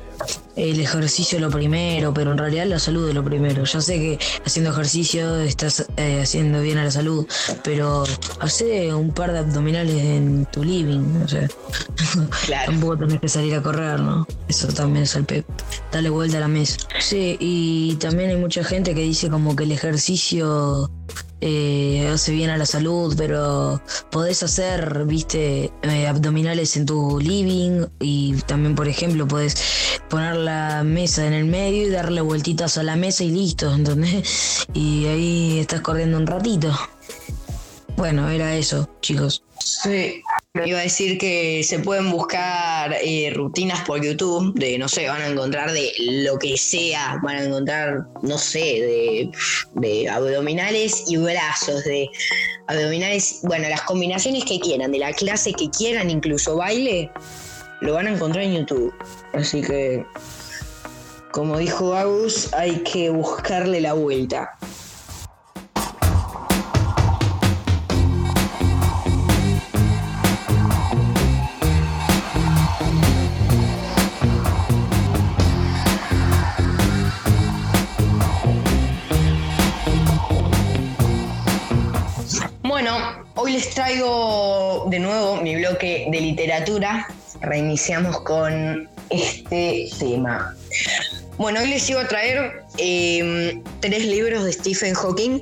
el 0.59 0.79
ejercicio 0.79 1.37
es 1.37 1.41
lo 1.41 1.49
primero, 1.49 2.13
pero 2.13 2.31
en 2.31 2.37
realidad 2.37 2.65
la 2.65 2.79
salud 2.79 3.07
es 3.07 3.15
lo 3.15 3.23
primero. 3.23 3.63
Ya 3.63 3.81
sé 3.81 3.93
que 3.95 4.19
haciendo 4.45 4.71
ejercicio 4.71 5.37
estás 5.37 5.85
eh, 5.97 6.21
haciendo 6.21 6.61
bien 6.61 6.77
a 6.77 6.83
la 6.83 6.91
salud, 6.91 7.25
pero 7.63 8.03
hace 8.39 8.93
un 8.93 9.11
par 9.11 9.31
de 9.31 9.39
abdominales 9.39 9.95
en 9.95 10.45
tu 10.51 10.63
living, 10.63 11.21
o 11.23 11.27
sea, 11.27 11.47
tampoco 12.65 12.97
tenés 12.97 13.21
que 13.21 13.29
salir 13.29 13.55
a 13.55 13.61
correr, 13.61 13.99
¿no? 13.99 14.27
Eso 14.47 14.67
también 14.67 15.03
es 15.03 15.15
el 15.15 15.25
pep. 15.25 15.45
Dale 15.91 16.09
vuelta 16.09 16.37
a 16.37 16.41
la 16.41 16.47
mesa. 16.47 16.77
Sí, 16.99 17.37
y 17.39 17.95
también 17.95 18.31
hay 18.31 18.37
mucha 18.37 18.63
gente 18.63 18.93
que 18.93 19.01
dice 19.01 19.29
como 19.29 19.55
que 19.55 19.63
el 19.63 19.71
ejercicio 19.71 20.89
eh, 21.41 22.09
hace 22.13 22.33
bien 22.33 22.49
a 22.49 22.57
la 22.57 22.65
salud, 22.65 23.15
pero 23.17 23.81
podés 24.11 24.43
hacer, 24.43 25.05
viste, 25.05 25.71
eh, 25.83 26.07
abdominales 26.07 26.75
en 26.75 26.85
tu 26.85 27.19
living 27.19 27.85
y 27.99 28.33
también, 28.41 28.75
por 28.75 28.87
ejemplo, 28.87 29.27
podés 29.27 29.55
poner 30.09 30.35
la 30.35 30.83
mesa 30.83 31.25
en 31.25 31.33
el 31.33 31.45
medio 31.45 31.87
y 31.87 31.89
darle 31.89 32.21
vueltitas 32.21 32.77
a 32.77 32.83
la 32.83 32.95
mesa 32.95 33.23
y 33.23 33.31
listo, 33.31 33.73
¿entendés? 33.73 34.67
Y 34.73 35.05
ahí 35.05 35.59
estás 35.59 35.81
corriendo 35.81 36.17
un 36.17 36.27
ratito. 36.27 36.77
Bueno, 37.95 38.29
era 38.29 38.55
eso, 38.55 38.89
chicos. 39.01 39.43
Sí. 39.59 40.21
Iba 40.55 40.79
a 40.79 40.81
decir 40.81 41.19
que 41.19 41.63
se 41.63 41.77
pueden 41.77 42.09
buscar 42.09 42.95
eh, 43.03 43.31
rutinas 43.35 43.81
por 43.85 44.03
YouTube, 44.03 44.51
de 44.55 44.79
no 44.79 44.87
sé, 44.87 45.07
van 45.07 45.21
a 45.21 45.27
encontrar 45.27 45.71
de 45.71 45.91
lo 45.99 46.39
que 46.39 46.57
sea, 46.57 47.19
van 47.21 47.35
a 47.35 47.43
encontrar, 47.43 48.07
no 48.23 48.35
sé, 48.39 48.59
de, 48.59 49.31
de 49.75 50.09
abdominales 50.09 51.03
y 51.07 51.17
brazos, 51.17 51.83
de 51.83 52.09
abdominales, 52.67 53.41
bueno, 53.43 53.69
las 53.69 53.83
combinaciones 53.83 54.43
que 54.43 54.59
quieran, 54.59 54.91
de 54.91 54.97
la 54.97 55.13
clase 55.13 55.53
que 55.53 55.69
quieran, 55.69 56.09
incluso 56.09 56.55
baile, 56.55 57.11
lo 57.81 57.93
van 57.93 58.07
a 58.07 58.13
encontrar 58.15 58.43
en 58.43 58.55
YouTube. 58.55 58.91
Así 59.33 59.61
que, 59.61 60.03
como 61.31 61.59
dijo 61.59 61.93
Agus, 61.93 62.51
hay 62.55 62.77
que 62.79 63.11
buscarle 63.11 63.81
la 63.81 63.93
vuelta. 63.93 64.57
Les 83.49 83.69
traigo 83.71 84.85
de 84.89 84.99
nuevo 84.99 85.37
mi 85.37 85.55
bloque 85.55 86.07
de 86.11 86.21
literatura. 86.21 87.07
Reiniciamos 87.41 88.21
con 88.21 88.87
este 89.09 89.89
tema. 89.97 90.55
Bueno, 91.37 91.61
hoy 91.61 91.69
les 91.69 91.89
iba 91.89 92.01
a 92.01 92.07
traer 92.07 92.63
eh, 92.77 93.59
tres 93.79 94.05
libros 94.05 94.43
de 94.43 94.53
Stephen 94.53 94.93
Hawking. 94.93 95.39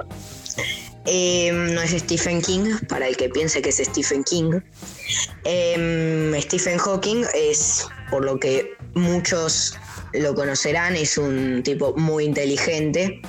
Eh, 1.06 1.52
no 1.52 1.82
es 1.82 1.92
Stephen 1.92 2.42
King, 2.42 2.76
para 2.88 3.08
el 3.08 3.18
que 3.18 3.30
piense 3.30 3.62
que 3.62 3.70
es 3.70 3.78
Stephen 3.78 4.24
King. 4.24 4.62
Eh, 5.44 6.40
Stephen 6.44 6.78
Hawking 6.78 7.26
es, 7.34 7.86
por 8.10 8.24
lo 8.24 8.40
que 8.40 8.74
muchos 8.94 9.76
lo 10.14 10.34
conocerán, 10.36 10.96
es 10.96 11.18
un 11.18 11.62
tipo 11.64 11.94
muy 11.98 12.26
inteligente. 12.26 13.22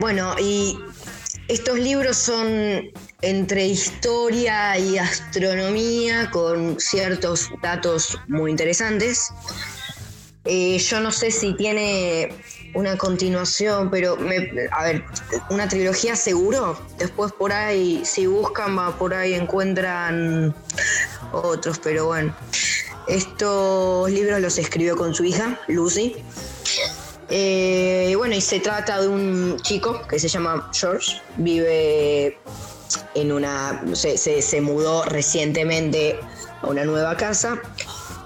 Bueno, 0.00 0.34
y 0.40 0.78
estos 1.50 1.78
libros 1.78 2.16
son 2.16 2.90
entre 3.22 3.66
historia 3.66 4.78
y 4.78 4.98
astronomía 4.98 6.30
con 6.30 6.78
ciertos 6.78 7.48
datos 7.62 8.16
muy 8.28 8.50
interesantes. 8.52 9.32
Eh, 10.44 10.78
yo 10.78 11.00
no 11.00 11.10
sé 11.10 11.30
si 11.30 11.54
tiene 11.56 12.32
una 12.74 12.96
continuación, 12.96 13.90
pero 13.90 14.16
me- 14.16 14.48
a 14.70 14.84
ver, 14.84 15.04
una 15.50 15.68
trilogía 15.68 16.14
seguro. 16.16 16.80
Después 16.98 17.32
por 17.32 17.52
ahí, 17.52 18.02
si 18.04 18.26
buscan, 18.26 18.78
va, 18.78 18.96
por 18.96 19.12
ahí 19.12 19.34
encuentran 19.34 20.54
otros, 21.32 21.78
pero 21.82 22.06
bueno. 22.06 22.34
Estos 23.08 24.08
libros 24.10 24.40
los 24.40 24.56
escribió 24.56 24.96
con 24.96 25.14
su 25.14 25.24
hija, 25.24 25.58
Lucy. 25.66 26.14
Eh, 27.30 28.14
bueno, 28.16 28.34
y 28.34 28.40
se 28.40 28.58
trata 28.58 29.00
de 29.00 29.06
un 29.08 29.56
chico 29.62 30.02
que 30.08 30.18
se 30.18 30.26
llama 30.28 30.68
George, 30.74 31.22
vive 31.36 32.36
en 33.14 33.32
una. 33.32 33.82
se, 33.94 34.60
mudó 34.60 35.04
recientemente 35.04 36.18
a 36.60 36.66
una 36.66 36.84
nueva 36.84 37.16
casa. 37.16 37.60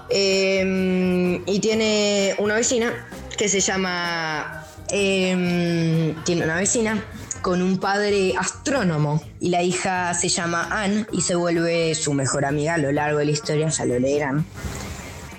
eh, 0.09 1.41
y 1.45 1.59
tiene 1.59 2.35
una 2.39 2.55
vecina 2.55 3.07
que 3.37 3.47
se 3.47 3.59
llama. 3.59 4.65
eh, 4.89 6.15
tiene 6.25 6.43
una 6.43 6.55
vecina 6.55 7.03
con 7.43 7.61
un 7.61 7.77
padre 7.77 8.33
astrónomo. 8.35 9.21
Y 9.39 9.49
la 9.49 9.61
hija 9.61 10.15
se 10.15 10.29
llama 10.29 10.67
Anne 10.71 11.05
y 11.11 11.21
se 11.21 11.35
vuelve 11.35 11.93
su 11.93 12.11
mejor 12.13 12.43
amiga 12.43 12.73
a 12.73 12.77
lo 12.79 12.91
largo 12.91 13.19
de 13.19 13.25
la 13.25 13.31
historia, 13.31 13.69
ya 13.69 13.85
lo 13.85 13.99
leerán. 13.99 14.43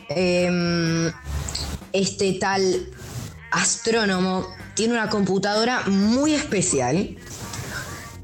Eh, 0.08 1.10
este 1.92 2.34
tal 2.34 2.86
astrónomo 3.56 4.46
tiene 4.74 4.92
una 4.92 5.08
computadora 5.08 5.82
muy 5.86 6.34
especial 6.34 7.16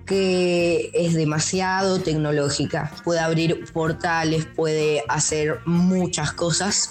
que 0.04 0.90
es 0.92 1.14
demasiado 1.14 2.00
tecnológica. 2.00 2.92
Puede 3.02 3.20
abrir 3.20 3.64
portales, 3.72 4.44
puede 4.44 5.02
hacer 5.08 5.60
muchas 5.64 6.32
cosas. 6.32 6.90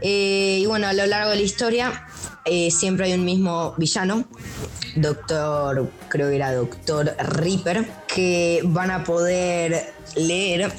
Eh, 0.00 0.58
y 0.60 0.66
bueno, 0.66 0.88
a 0.88 0.92
lo 0.92 1.06
largo 1.06 1.30
de 1.30 1.36
la 1.36 1.42
historia 1.42 2.06
eh, 2.44 2.70
siempre 2.72 3.06
hay 3.06 3.12
un 3.14 3.24
mismo 3.24 3.74
villano, 3.78 4.26
Doctor, 4.96 5.90
creo 6.08 6.28
que 6.28 6.36
era 6.36 6.52
Doctor 6.52 7.16
Reaper, 7.18 7.84
que 8.06 8.60
van 8.64 8.90
a 8.90 9.04
poder 9.04 9.92
leer. 10.16 10.72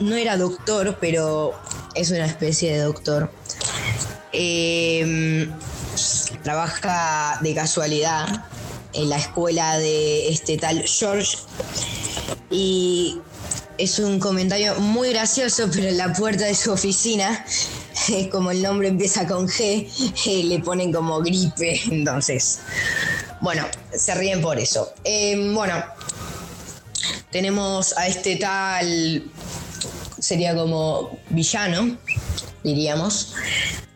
No 0.00 0.16
era 0.16 0.36
doctor, 0.36 0.98
pero 1.00 1.52
es 1.94 2.10
una 2.10 2.26
especie 2.26 2.72
de 2.72 2.78
doctor. 2.80 3.30
Eh, 4.32 5.48
trabaja 6.42 7.38
de 7.42 7.54
casualidad 7.54 8.44
en 8.92 9.08
la 9.08 9.16
escuela 9.16 9.78
de 9.78 10.28
este 10.28 10.56
tal 10.56 10.82
George 10.86 11.38
y 12.50 13.18
es 13.78 13.98
un 13.98 14.20
comentario 14.20 14.76
muy 14.76 15.10
gracioso, 15.10 15.68
pero 15.72 15.88
en 15.88 15.98
la 15.98 16.12
puerta 16.12 16.44
de 16.44 16.54
su 16.54 16.72
oficina, 16.72 17.44
como 18.30 18.50
el 18.50 18.62
nombre 18.62 18.88
empieza 18.88 19.26
con 19.26 19.48
G, 19.48 19.88
le 20.48 20.58
ponen 20.60 20.92
como 20.92 21.20
gripe, 21.20 21.80
entonces. 21.90 22.60
Bueno, 23.40 23.66
se 23.92 24.14
ríen 24.14 24.40
por 24.40 24.58
eso. 24.58 24.94
Eh, 25.04 25.50
bueno, 25.52 25.84
tenemos 27.30 27.96
a 27.98 28.06
este 28.06 28.36
tal, 28.36 29.24
sería 30.18 30.54
como 30.54 31.18
villano, 31.30 31.98
diríamos. 32.64 33.34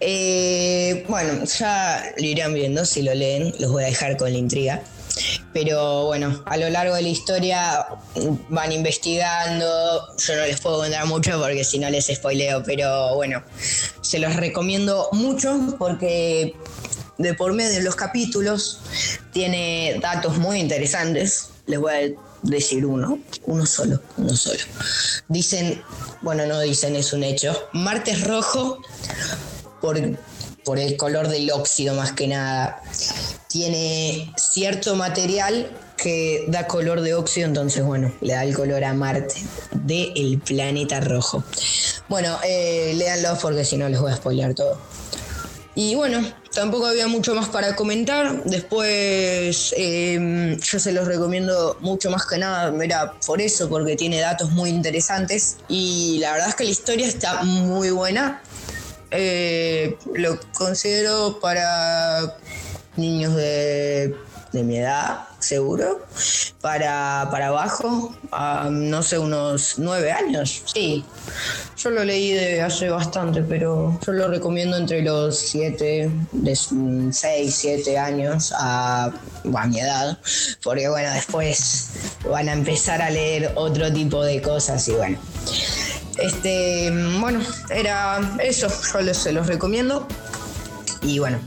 Eh, 0.01 1.05
bueno, 1.09 1.45
ya 1.45 2.13
lo 2.17 2.25
irán 2.25 2.55
viendo 2.55 2.85
si 2.85 3.03
lo 3.03 3.15
leen, 3.15 3.53
los 3.59 3.73
voy 3.73 3.83
a 3.83 3.87
dejar 3.87 4.17
con 4.17 4.33
la 4.33 4.39
intriga. 4.39 4.83
Pero 5.53 6.05
bueno, 6.05 6.43
a 6.47 6.57
lo 6.57 6.69
largo 6.69 6.95
de 6.95 7.03
la 7.03 7.09
historia 7.09 7.87
van 8.51 8.71
investigando. 8.71 10.17
Yo 10.17 10.37
no 10.37 10.43
les 10.47 10.61
puedo 10.61 10.79
contar 10.79 11.07
mucho 11.07 11.41
porque 11.41 11.65
si 11.65 11.79
no 11.79 11.91
les 11.91 12.07
spoileo, 12.07 12.63
pero 12.63 13.17
bueno, 13.17 13.43
se 14.01 14.21
los 14.21 14.37
recomiendo 14.37 15.09
mucho 15.13 15.75
porque 15.79 16.55
de 17.17 17.35
por 17.35 17.53
medio 17.53 17.73
de 17.73 17.83
los 17.83 17.97
capítulos 17.97 18.81
tiene 19.33 19.99
datos 20.01 20.39
muy 20.39 20.61
interesantes. 20.61 21.51
Les 21.67 21.81
voy 21.81 21.93
a 21.93 22.28
decir 22.43 22.87
uno, 22.87 23.19
uno 23.47 23.67
solo, 23.67 24.01
uno 24.17 24.37
solo. 24.37 24.61
Dicen, 25.29 25.83
bueno, 26.23 26.47
no 26.47 26.61
dicen, 26.61 26.97
es 26.97 27.13
un 27.13 27.25
hecho. 27.25 27.57
Marte 27.73 28.13
es 28.13 28.25
rojo 28.25 28.81
por, 29.81 29.99
por 30.65 30.79
el 30.79 30.97
color 30.97 31.29
del 31.29 31.51
óxido 31.51 31.95
más 31.95 32.13
que 32.13 32.29
nada. 32.29 32.83
Tiene 33.49 34.33
cierto 34.37 34.95
material 34.95 35.71
que 35.97 36.45
da 36.49 36.67
color 36.67 37.01
de 37.01 37.15
óxido, 37.15 37.47
entonces 37.47 37.85
bueno, 37.85 38.13
le 38.21 38.33
da 38.35 38.45
el 38.45 38.55
color 38.55 38.85
a 38.85 38.95
Marte 38.95 39.35
del 39.73 40.41
planeta 40.45 41.01
rojo. 41.01 41.43
Bueno, 42.09 42.39
eh, 42.45 42.97
porque 43.43 43.65
si 43.65 43.77
no 43.77 43.89
les 43.89 44.01
voy 44.01 44.13
a 44.13 44.17
spoilear 44.17 44.55
todo. 44.55 44.79
Y 45.81 45.95
bueno, 45.95 46.21
tampoco 46.53 46.87
había 46.87 47.07
mucho 47.07 47.37
más 47.37 47.51
para 47.51 47.77
comentar. 47.77 48.43
Después 48.43 49.73
eh, 49.77 50.59
yo 50.61 50.79
se 50.81 50.91
los 50.91 51.07
recomiendo 51.07 51.77
mucho 51.81 52.11
más 52.11 52.27
que 52.27 52.37
nada, 52.37 52.75
era 52.85 53.13
por 53.25 53.41
eso, 53.41 53.69
porque 53.69 53.95
tiene 53.95 54.19
datos 54.19 54.51
muy 54.51 54.71
interesantes. 54.71 55.59
Y 55.69 56.19
la 56.19 56.33
verdad 56.33 56.49
es 56.49 56.57
que 56.57 56.65
la 56.65 56.71
historia 56.71 57.07
está 57.07 57.45
muy 57.45 57.91
buena. 57.91 58.43
Eh, 59.13 59.97
lo 60.17 60.41
considero 60.53 61.39
para 61.39 62.37
niños 62.97 63.37
de, 63.37 64.17
de 64.53 64.65
mi 64.65 64.79
edad, 64.79 65.28
seguro. 65.39 66.01
Para, 66.61 67.29
para 67.31 67.49
abajo, 67.49 68.15
a, 68.33 68.69
no 68.71 69.03
sé, 69.03 69.19
unos 69.19 69.75
nueve 69.79 70.11
años. 70.11 70.63
Sí, 70.67 71.05
yo 71.77 71.91
lo 71.91 72.05
leí 72.05 72.33
de 72.33 72.63
hace 72.63 72.91
bastante, 72.91 73.43
pero 73.43 73.99
yo 74.05 74.13
lo 74.13 74.29
recomiendo 74.29 74.77
entre 74.77 75.03
los 75.03 75.39
siete, 75.39 76.11
de 76.33 76.57
seis, 77.13 77.55
siete 77.55 77.99
años 77.99 78.53
a, 78.59 79.13
a 79.55 79.67
mi 79.67 79.81
edad. 79.81 80.19
Porque 80.63 80.89
bueno, 80.89 81.11
después 81.13 81.91
van 82.29 82.49
a 82.49 82.53
empezar 82.53 83.01
a 83.01 83.11
leer 83.11 83.53
otro 83.55 83.93
tipo 83.93 84.25
de 84.25 84.43
cosas 84.43 84.87
y 84.89 84.93
bueno. 84.93 85.19
Este, 86.19 86.91
bueno, 87.21 87.41
era 87.71 88.37
eso, 88.43 88.67
yo 88.93 89.01
les, 89.01 89.17
se 89.17 89.33
los 89.33 89.47
recomiendo. 89.47 90.09
Y 91.03 91.21
bueno. 91.21 91.39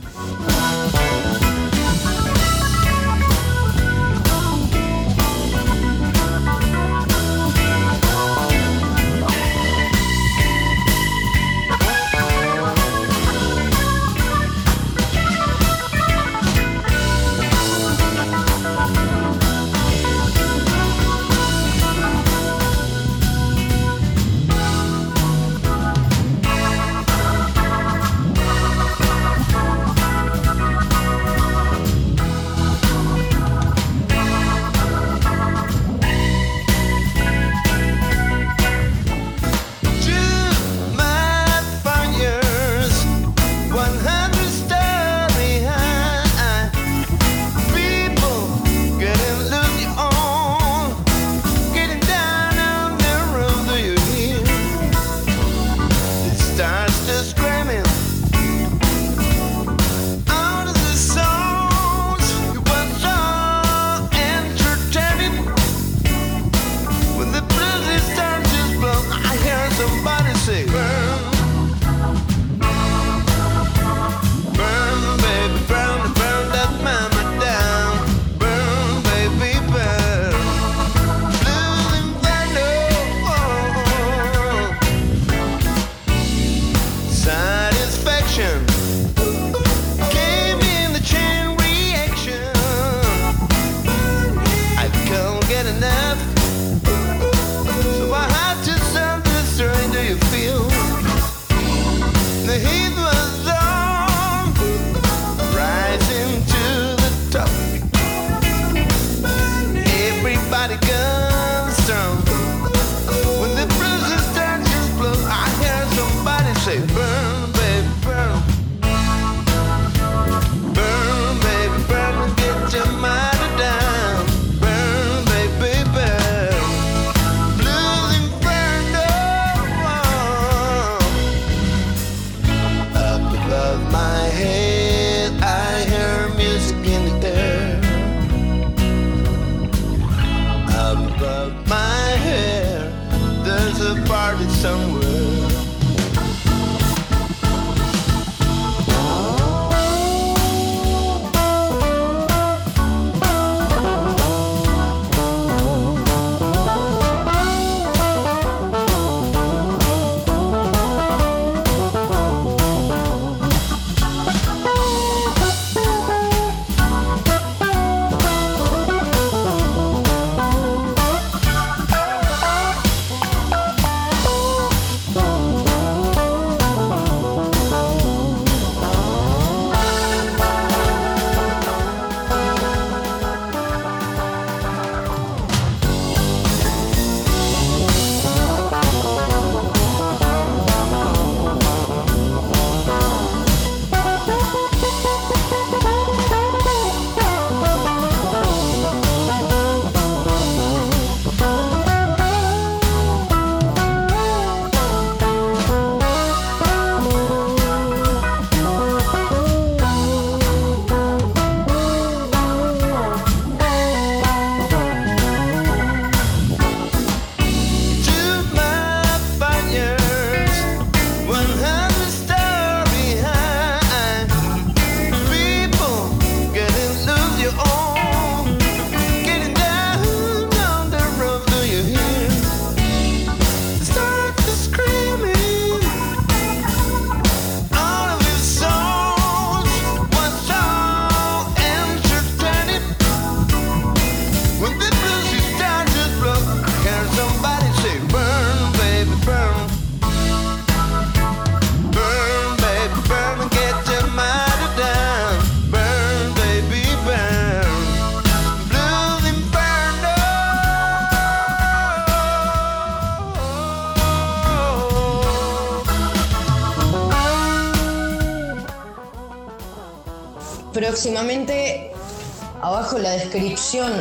Abajo 272.62 272.96
en 272.96 273.02
la 273.02 273.10
descripción, 273.10 273.92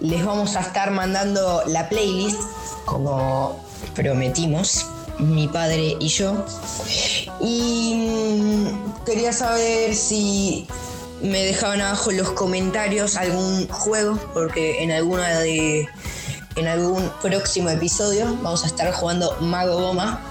les 0.00 0.24
vamos 0.24 0.56
a 0.56 0.60
estar 0.60 0.90
mandando 0.90 1.62
la 1.66 1.88
playlist, 1.88 2.40
como 2.84 3.64
prometimos, 3.94 4.86
mi 5.18 5.48
padre 5.48 5.96
y 5.98 6.08
yo. 6.08 6.44
Y 7.40 7.94
mm, 7.94 9.04
quería 9.04 9.32
saber 9.32 9.94
si 9.94 10.66
me 11.22 11.44
dejaban 11.44 11.80
abajo 11.80 12.10
en 12.10 12.18
los 12.18 12.30
comentarios 12.32 13.16
algún 13.16 13.68
juego, 13.68 14.18
porque 14.34 14.82
en 14.82 14.92
alguna 14.92 15.38
de. 15.40 15.88
En 16.56 16.68
algún 16.68 17.12
próximo 17.20 17.68
episodio 17.68 18.24
vamos 18.40 18.64
a 18.64 18.66
estar 18.68 18.90
jugando 18.90 19.36
Mago 19.42 19.78
Goma. 19.78 20.22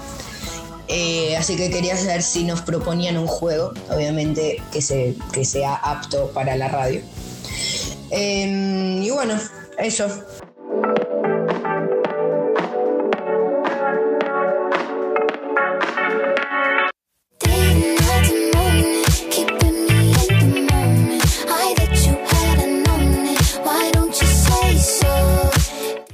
Eh, 0.88 1.36
así 1.36 1.56
que 1.56 1.70
quería 1.70 1.96
saber 1.96 2.22
si 2.22 2.44
nos 2.44 2.60
proponían 2.62 3.16
un 3.16 3.26
juego, 3.26 3.72
obviamente 3.90 4.62
que, 4.72 4.80
se, 4.80 5.16
que 5.32 5.44
sea 5.44 5.74
apto 5.74 6.30
para 6.32 6.56
la 6.56 6.68
radio. 6.68 7.02
Em, 8.10 9.02
y 9.02 9.10
bueno, 9.10 9.38
eso. 9.78 10.06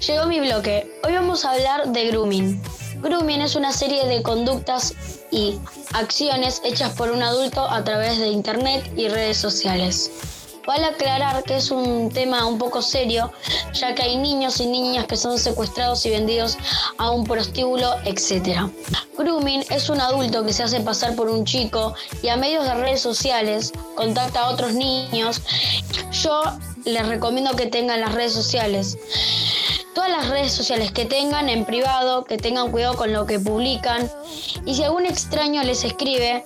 Llegó 0.07 0.27
mi 0.27 0.41
bloque. 0.41 0.91
Hoy 1.05 1.13
vamos 1.13 1.45
a 1.45 1.53
hablar 1.53 1.93
de 1.93 2.07
grooming. 2.09 2.82
Grooming 3.03 3.41
es 3.41 3.57
una 3.57 3.73
serie 3.73 4.07
de 4.07 4.23
conductas 4.23 4.95
y 5.33 5.59
acciones 5.93 6.63
hechas 6.65 6.93
por 6.93 7.11
un 7.11 7.21
adulto 7.21 7.61
a 7.69 7.83
través 7.83 8.19
de 8.19 8.29
internet 8.29 8.89
y 8.97 9.09
redes 9.09 9.39
sociales. 9.39 10.11
Vale 10.65 10.87
aclarar 10.87 11.43
que 11.43 11.57
es 11.57 11.73
un 11.73 12.11
tema 12.11 12.47
un 12.47 12.59
poco 12.59 12.81
serio, 12.81 13.33
ya 13.73 13.97
que 13.97 14.03
hay 14.03 14.17
niños 14.19 14.61
y 14.61 14.67
niñas 14.67 15.07
que 15.07 15.17
son 15.17 15.37
secuestrados 15.37 16.07
y 16.07 16.11
vendidos 16.11 16.57
a 16.99 17.11
un 17.11 17.25
prostíbulo, 17.25 17.93
etc. 18.05 18.71
Grooming 19.19 19.65
es 19.71 19.89
un 19.89 20.01
adulto 20.01 20.45
que 20.45 20.53
se 20.53 20.63
hace 20.63 20.81
pasar 20.81 21.17
por 21.17 21.29
un 21.29 21.45
chico 21.45 21.95
y 22.23 22.29
a 22.29 22.37
medios 22.37 22.65
de 22.65 22.75
redes 22.75 23.01
sociales 23.01 23.73
contacta 23.97 24.43
a 24.43 24.51
otros 24.51 24.75
niños. 24.75 25.43
Yo 26.23 26.41
les 26.85 27.09
recomiendo 27.09 27.57
que 27.57 27.67
tengan 27.67 28.01
las 28.01 28.15
redes 28.15 28.33
sociales. 28.33 28.97
Todas 29.95 30.11
las 30.11 30.29
redes 30.31 30.53
sociales 30.53 30.91
que 30.91 31.05
tengan 31.05 31.49
en 31.49 31.65
privado, 31.65 32.25
que 32.25 32.39
tengan 32.39 32.71
cuidado 32.71 32.97
con 32.97 33.13
lo 33.13 33.27
que 33.27 33.39
publican. 33.39 34.11
Y 34.65 34.75
si 34.75 34.85
algún 34.85 35.07
extraño 35.07 35.63
les 35.63 35.85
escribe, 35.85 36.45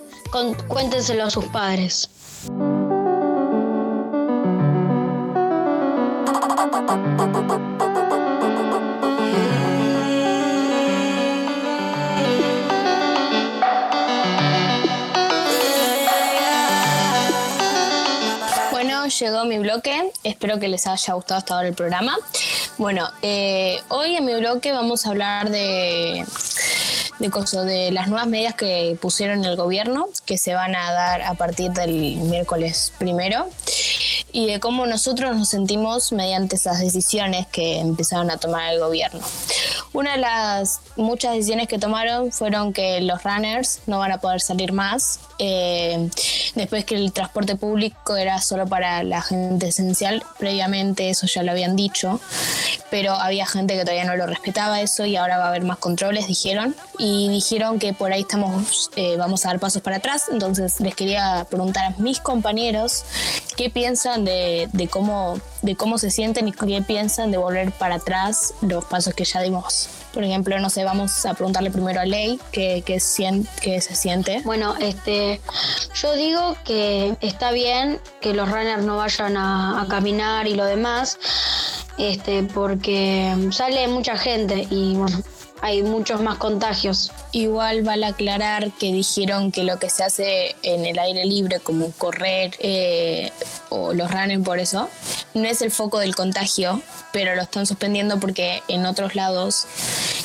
cuéntenselo 0.68 1.24
a 1.24 1.30
sus 1.30 1.44
padres. 1.46 2.10
Espero 20.36 20.60
que 20.60 20.68
les 20.68 20.86
haya 20.86 21.14
gustado 21.14 21.38
hasta 21.38 21.54
ahora 21.54 21.68
el 21.68 21.74
programa. 21.74 22.14
Bueno, 22.76 23.08
eh, 23.22 23.80
hoy 23.88 24.16
en 24.16 24.26
mi 24.26 24.34
bloque 24.34 24.70
vamos 24.70 25.06
a 25.06 25.08
hablar 25.08 25.48
de, 25.48 26.26
de, 27.18 27.30
coso, 27.30 27.64
de 27.64 27.90
las 27.90 28.08
nuevas 28.08 28.26
medidas 28.26 28.54
que 28.54 28.98
pusieron 29.00 29.46
el 29.46 29.56
gobierno, 29.56 30.08
que 30.26 30.36
se 30.36 30.52
van 30.52 30.76
a 30.76 30.92
dar 30.92 31.22
a 31.22 31.32
partir 31.32 31.70
del 31.70 32.16
miércoles 32.16 32.92
primero, 32.98 33.48
y 34.30 34.46
de 34.46 34.60
cómo 34.60 34.84
nosotros 34.84 35.34
nos 35.34 35.48
sentimos 35.48 36.12
mediante 36.12 36.56
esas 36.56 36.80
decisiones 36.80 37.46
que 37.46 37.78
empezaron 37.78 38.30
a 38.30 38.36
tomar 38.36 38.74
el 38.74 38.78
gobierno. 38.78 39.22
Una 39.94 40.12
de 40.12 40.18
las 40.18 40.80
muchas 40.96 41.34
decisiones 41.34 41.68
que 41.68 41.78
tomaron 41.78 42.32
fueron 42.32 42.72
que 42.72 43.00
los 43.00 43.22
runners 43.22 43.80
no 43.86 43.98
van 43.98 44.12
a 44.12 44.18
poder 44.18 44.40
salir 44.40 44.72
más, 44.72 45.20
eh, 45.38 46.08
después 46.54 46.84
que 46.84 46.94
el 46.94 47.12
transporte 47.12 47.56
público 47.56 48.16
era 48.16 48.40
solo 48.40 48.66
para 48.66 49.02
la 49.02 49.20
gente 49.22 49.68
esencial, 49.68 50.22
previamente 50.38 51.10
eso 51.10 51.26
ya 51.26 51.42
lo 51.42 51.52
habían 51.52 51.76
dicho, 51.76 52.20
pero 52.90 53.12
había 53.12 53.46
gente 53.46 53.74
que 53.74 53.80
todavía 53.80 54.04
no 54.04 54.16
lo 54.16 54.26
respetaba 54.26 54.80
eso 54.80 55.04
y 55.04 55.16
ahora 55.16 55.38
va 55.38 55.46
a 55.46 55.48
haber 55.48 55.64
más 55.64 55.78
controles, 55.78 56.26
dijeron, 56.26 56.74
y 56.98 57.28
dijeron 57.28 57.78
que 57.78 57.92
por 57.92 58.12
ahí 58.12 58.22
estamos, 58.22 58.90
eh, 58.96 59.16
vamos 59.18 59.44
a 59.44 59.48
dar 59.48 59.60
pasos 59.60 59.82
para 59.82 59.96
atrás, 59.96 60.24
entonces 60.32 60.80
les 60.80 60.94
quería 60.94 61.46
preguntar 61.50 61.84
a 61.86 62.00
mis 62.00 62.20
compañeros 62.20 63.04
qué 63.56 63.70
piensan 63.70 64.24
de, 64.24 64.68
de 64.72 64.88
cómo, 64.88 65.38
de 65.62 65.76
cómo 65.76 65.98
se 65.98 66.10
sienten 66.10 66.48
y 66.48 66.52
qué 66.52 66.82
piensan 66.82 67.30
de 67.30 67.36
volver 67.36 67.72
para 67.72 67.96
atrás 67.96 68.54
los 68.62 68.84
pasos 68.84 69.14
que 69.14 69.24
ya 69.24 69.42
dimos. 69.42 69.88
Por 70.16 70.24
ejemplo, 70.24 70.58
no 70.58 70.70
sé, 70.70 70.82
vamos 70.82 71.26
a 71.26 71.34
preguntarle 71.34 71.70
primero 71.70 72.00
a 72.00 72.06
Ley 72.06 72.40
qué, 72.50 72.82
qué, 72.86 72.98
qué 73.60 73.80
se 73.82 73.94
siente. 73.94 74.40
Bueno, 74.46 74.74
este, 74.80 75.42
yo 75.94 76.14
digo 76.14 76.56
que 76.64 77.14
está 77.20 77.52
bien 77.52 78.00
que 78.22 78.32
los 78.32 78.50
runners 78.50 78.82
no 78.82 78.96
vayan 78.96 79.36
a, 79.36 79.82
a 79.82 79.88
caminar 79.88 80.46
y 80.46 80.54
lo 80.54 80.64
demás, 80.64 81.18
este, 81.98 82.44
porque 82.44 83.50
sale 83.50 83.88
mucha 83.88 84.16
gente 84.16 84.66
y 84.70 84.94
bueno, 84.94 85.22
hay 85.62 85.82
muchos 85.82 86.20
más 86.20 86.38
contagios. 86.38 87.12
Igual 87.32 87.82
vale 87.82 88.06
aclarar 88.06 88.70
que 88.72 88.92
dijeron 88.92 89.52
que 89.52 89.64
lo 89.64 89.78
que 89.78 89.90
se 89.90 90.04
hace 90.04 90.54
en 90.62 90.86
el 90.86 90.98
aire 90.98 91.24
libre, 91.24 91.60
como 91.60 91.90
correr 91.92 92.54
eh, 92.60 93.30
o 93.68 93.92
los 93.92 94.10
runners 94.10 94.44
por 94.44 94.58
eso, 94.58 94.88
no 95.34 95.44
es 95.46 95.62
el 95.62 95.70
foco 95.70 95.98
del 95.98 96.14
contagio, 96.14 96.80
pero 97.12 97.34
lo 97.34 97.42
están 97.42 97.66
suspendiendo 97.66 98.18
porque 98.20 98.62
en 98.68 98.86
otros 98.86 99.14
lados 99.14 99.66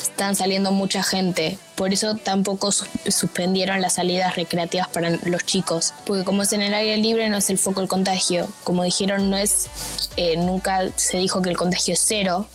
están 0.02 0.36
saliendo 0.36 0.70
mucha 0.72 1.02
gente. 1.02 1.58
Por 1.74 1.92
eso 1.92 2.14
tampoco 2.16 2.70
sus- 2.70 2.88
suspendieron 3.08 3.80
las 3.80 3.94
salidas 3.94 4.36
recreativas 4.36 4.88
para 4.88 5.10
los 5.10 5.44
chicos, 5.44 5.92
porque 6.06 6.24
como 6.24 6.42
es 6.42 6.52
en 6.52 6.62
el 6.62 6.74
aire 6.74 6.96
libre 6.98 7.28
no 7.28 7.38
es 7.38 7.50
el 7.50 7.58
foco 7.58 7.80
del 7.80 7.88
contagio. 7.88 8.46
Como 8.64 8.84
dijeron, 8.84 9.30
no 9.30 9.36
es, 9.36 9.66
eh, 10.16 10.36
nunca 10.36 10.80
se 10.96 11.16
dijo 11.18 11.42
que 11.42 11.50
el 11.50 11.56
contagio 11.56 11.94
es 11.94 12.00
cero, 12.06 12.46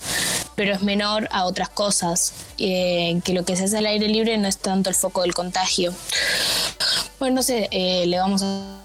pero 0.58 0.74
es 0.74 0.82
menor 0.82 1.30
a 1.32 1.46
otras 1.46 1.70
cosas, 1.70 2.34
eh, 2.58 3.22
que 3.24 3.34
lo 3.34 3.46
que 3.46 3.56
se 3.56 3.66
hace 3.66 3.78
al 3.78 3.86
aire 3.86 4.08
libre 4.08 4.36
no 4.40 4.48
es 4.48 4.58
tanto 4.58 4.90
el 4.90 4.96
foco 4.96 5.22
del 5.22 5.36
contagio. 5.36 5.94
Bueno, 7.20 7.36
no 7.36 7.44
sé, 7.44 7.68
eh, 7.70 8.08
le 8.08 8.18
vamos 8.18 8.42
a 8.42 8.80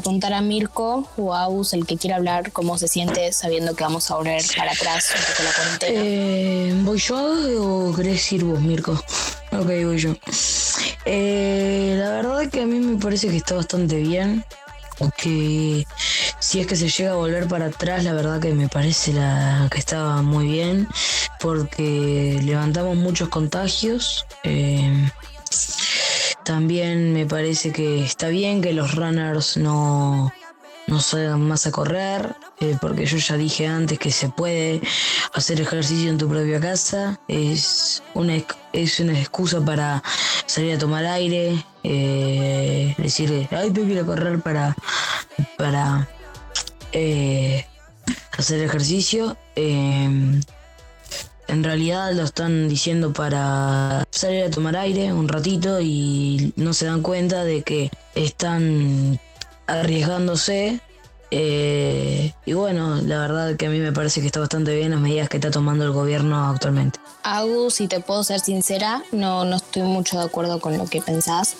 preguntar 0.00 0.32
a 0.32 0.40
Mirko 0.40 1.06
o 1.18 1.34
a 1.34 1.42
Aus, 1.42 1.74
el 1.74 1.86
que 1.86 1.98
quiera 1.98 2.16
hablar, 2.16 2.52
cómo 2.52 2.78
se 2.78 2.88
siente 2.88 3.32
sabiendo 3.32 3.76
que 3.76 3.84
vamos 3.84 4.10
a 4.10 4.16
volver 4.16 4.42
para 4.56 4.72
atrás 4.72 5.12
un 5.14 5.20
poco 5.20 5.42
la 5.42 5.52
cuarentena. 5.52 6.00
Eh, 6.02 6.74
¿Voy 6.82 6.98
yo 6.98 7.90
o 7.90 7.94
querés 7.94 8.32
ir 8.32 8.44
vos, 8.44 8.60
Mirko? 8.62 8.92
Ok, 9.52 9.66
voy 9.84 9.98
yo. 9.98 10.14
Eh, 11.04 11.96
la 11.98 12.10
verdad 12.12 12.48
que 12.50 12.62
a 12.62 12.66
mí 12.66 12.80
me 12.80 12.98
parece 12.98 13.28
que 13.28 13.36
está 13.36 13.56
bastante 13.56 13.96
bien. 13.96 14.42
Que 15.18 15.84
si 16.44 16.60
es 16.60 16.66
que 16.66 16.76
se 16.76 16.90
llega 16.90 17.12
a 17.12 17.16
volver 17.16 17.48
para 17.48 17.66
atrás, 17.66 18.04
la 18.04 18.12
verdad 18.12 18.38
que 18.38 18.52
me 18.52 18.68
parece 18.68 19.14
que 19.70 19.78
estaba 19.78 20.20
muy 20.20 20.46
bien. 20.46 20.86
Porque 21.40 22.38
levantamos 22.44 22.96
muchos 22.96 23.30
contagios. 23.30 24.26
Eh, 24.42 25.10
también 26.44 27.14
me 27.14 27.24
parece 27.24 27.72
que 27.72 28.04
está 28.04 28.28
bien 28.28 28.60
que 28.60 28.74
los 28.74 28.94
runners 28.94 29.56
no, 29.56 30.34
no 30.86 31.00
salgan 31.00 31.40
más 31.48 31.66
a 31.66 31.70
correr, 31.70 32.36
eh, 32.60 32.76
porque 32.78 33.06
yo 33.06 33.16
ya 33.16 33.38
dije 33.38 33.66
antes 33.66 33.98
que 33.98 34.10
se 34.10 34.28
puede 34.28 34.82
hacer 35.32 35.62
ejercicio 35.62 36.10
en 36.10 36.18
tu 36.18 36.28
propia 36.28 36.60
casa. 36.60 37.18
Es 37.26 38.02
una, 38.12 38.36
es 38.74 39.00
una 39.00 39.18
excusa 39.18 39.64
para 39.64 40.02
salir 40.44 40.74
a 40.74 40.78
tomar 40.78 41.06
aire, 41.06 41.64
eh, 41.84 42.94
decir, 42.98 43.48
ay, 43.50 43.70
tengo 43.70 43.86
que 43.86 43.94
ir 43.94 44.00
a 44.00 44.04
correr 44.04 44.40
para, 44.42 44.76
para 45.56 46.06
eh, 46.94 47.66
hacer 48.38 48.62
ejercicio. 48.62 49.36
Eh, 49.56 50.40
en 51.46 51.62
realidad 51.62 52.12
lo 52.14 52.24
están 52.24 52.68
diciendo 52.68 53.12
para 53.12 54.06
salir 54.10 54.44
a 54.44 54.50
tomar 54.50 54.76
aire 54.76 55.12
un 55.12 55.28
ratito 55.28 55.80
y 55.80 56.52
no 56.56 56.72
se 56.72 56.86
dan 56.86 57.02
cuenta 57.02 57.44
de 57.44 57.62
que 57.62 57.90
están 58.14 59.20
arriesgándose. 59.66 60.80
Eh, 61.36 62.32
y 62.46 62.52
bueno, 62.52 62.94
la 63.02 63.18
verdad 63.18 63.56
que 63.56 63.66
a 63.66 63.68
mí 63.68 63.80
me 63.80 63.90
parece 63.90 64.20
que 64.20 64.26
está 64.28 64.38
bastante 64.38 64.72
bien 64.76 64.92
las 64.92 65.00
medidas 65.00 65.28
que 65.28 65.38
está 65.38 65.50
tomando 65.50 65.84
el 65.84 65.90
gobierno 65.90 66.48
actualmente. 66.48 67.00
Agus, 67.24 67.74
si 67.74 67.88
te 67.88 67.98
puedo 67.98 68.22
ser 68.22 68.38
sincera, 68.38 69.02
no, 69.10 69.44
no 69.44 69.56
estoy 69.56 69.82
mucho 69.82 70.16
de 70.18 70.26
acuerdo 70.26 70.60
con 70.60 70.78
lo 70.78 70.84
que 70.86 71.02
pensás, 71.02 71.56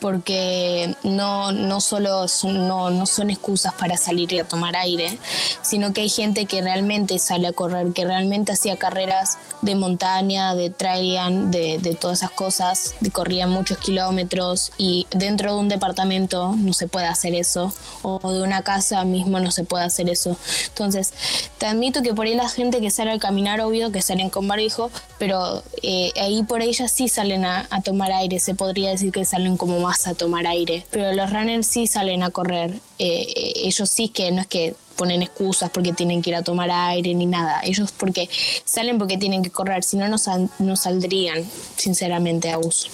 porque 0.00 0.96
no, 1.02 1.52
no 1.52 1.82
solo 1.82 2.26
son, 2.28 2.66
no, 2.66 2.88
no 2.88 3.04
son 3.04 3.28
excusas 3.28 3.74
para 3.74 3.98
salir 3.98 4.32
y 4.32 4.38
a 4.38 4.44
tomar 4.44 4.76
aire, 4.76 5.18
sino 5.60 5.92
que 5.92 6.02
hay 6.02 6.08
gente 6.08 6.46
que 6.46 6.62
realmente 6.62 7.18
sale 7.18 7.48
a 7.48 7.52
correr, 7.52 7.92
que 7.92 8.06
realmente 8.06 8.52
hacía 8.52 8.78
carreras 8.78 9.36
de 9.60 9.74
montaña, 9.74 10.54
de 10.54 10.70
trail, 10.70 11.50
de, 11.50 11.78
de 11.82 11.94
todas 11.96 12.20
esas 12.20 12.30
cosas, 12.30 12.94
de 13.00 13.10
corrían 13.10 13.50
muchos 13.50 13.76
kilómetros 13.76 14.72
y 14.78 15.06
dentro 15.10 15.52
de 15.54 15.60
un 15.60 15.68
departamento 15.68 16.54
no 16.56 16.72
se 16.72 16.86
puede 16.88 17.06
hacer 17.06 17.34
eso, 17.34 17.74
o 18.00 18.32
de 18.32 18.42
una 18.42 18.62
casa 18.62 19.01
mismo 19.04 19.40
no 19.40 19.50
se 19.50 19.64
puede 19.64 19.84
hacer 19.84 20.08
eso. 20.08 20.36
Entonces, 20.68 21.12
te 21.58 21.66
admito 21.66 22.02
que 22.02 22.14
por 22.14 22.26
ahí 22.26 22.34
la 22.34 22.48
gente 22.48 22.80
que 22.80 22.90
sale 22.90 23.10
al 23.10 23.20
caminar, 23.20 23.60
obvio 23.60 23.92
que 23.92 24.02
salen 24.02 24.30
con 24.30 24.48
barbijo, 24.48 24.90
pero 25.18 25.62
eh, 25.82 26.12
ahí 26.20 26.42
por 26.42 26.62
ellas 26.62 26.90
sí 26.92 27.08
salen 27.08 27.44
a, 27.44 27.66
a 27.70 27.80
tomar 27.82 28.12
aire, 28.12 28.38
se 28.40 28.54
podría 28.54 28.90
decir 28.90 29.12
que 29.12 29.24
salen 29.24 29.56
como 29.56 29.80
más 29.80 30.06
a 30.06 30.14
tomar 30.14 30.46
aire, 30.46 30.84
pero 30.90 31.12
los 31.12 31.30
runners 31.30 31.66
sí 31.66 31.86
salen 31.86 32.22
a 32.22 32.30
correr. 32.30 32.78
Eh, 32.98 33.52
ellos 33.64 33.88
sí 33.90 34.08
que 34.08 34.30
no 34.32 34.40
es 34.42 34.46
que 34.46 34.74
ponen 34.96 35.22
excusas 35.22 35.70
porque 35.70 35.92
tienen 35.92 36.20
que 36.22 36.30
ir 36.30 36.36
a 36.36 36.42
tomar 36.42 36.70
aire 36.70 37.14
ni 37.14 37.26
nada. 37.26 37.60
Ellos 37.64 37.90
porque 37.96 38.28
salen 38.64 38.98
porque 38.98 39.16
tienen 39.16 39.42
que 39.42 39.50
correr, 39.50 39.82
si 39.82 39.96
no, 39.96 40.06
no, 40.08 40.18
sal- 40.18 40.50
no 40.58 40.76
saldrían, 40.76 41.44
sinceramente, 41.76 42.50
a 42.50 42.58
bus. 42.58 42.88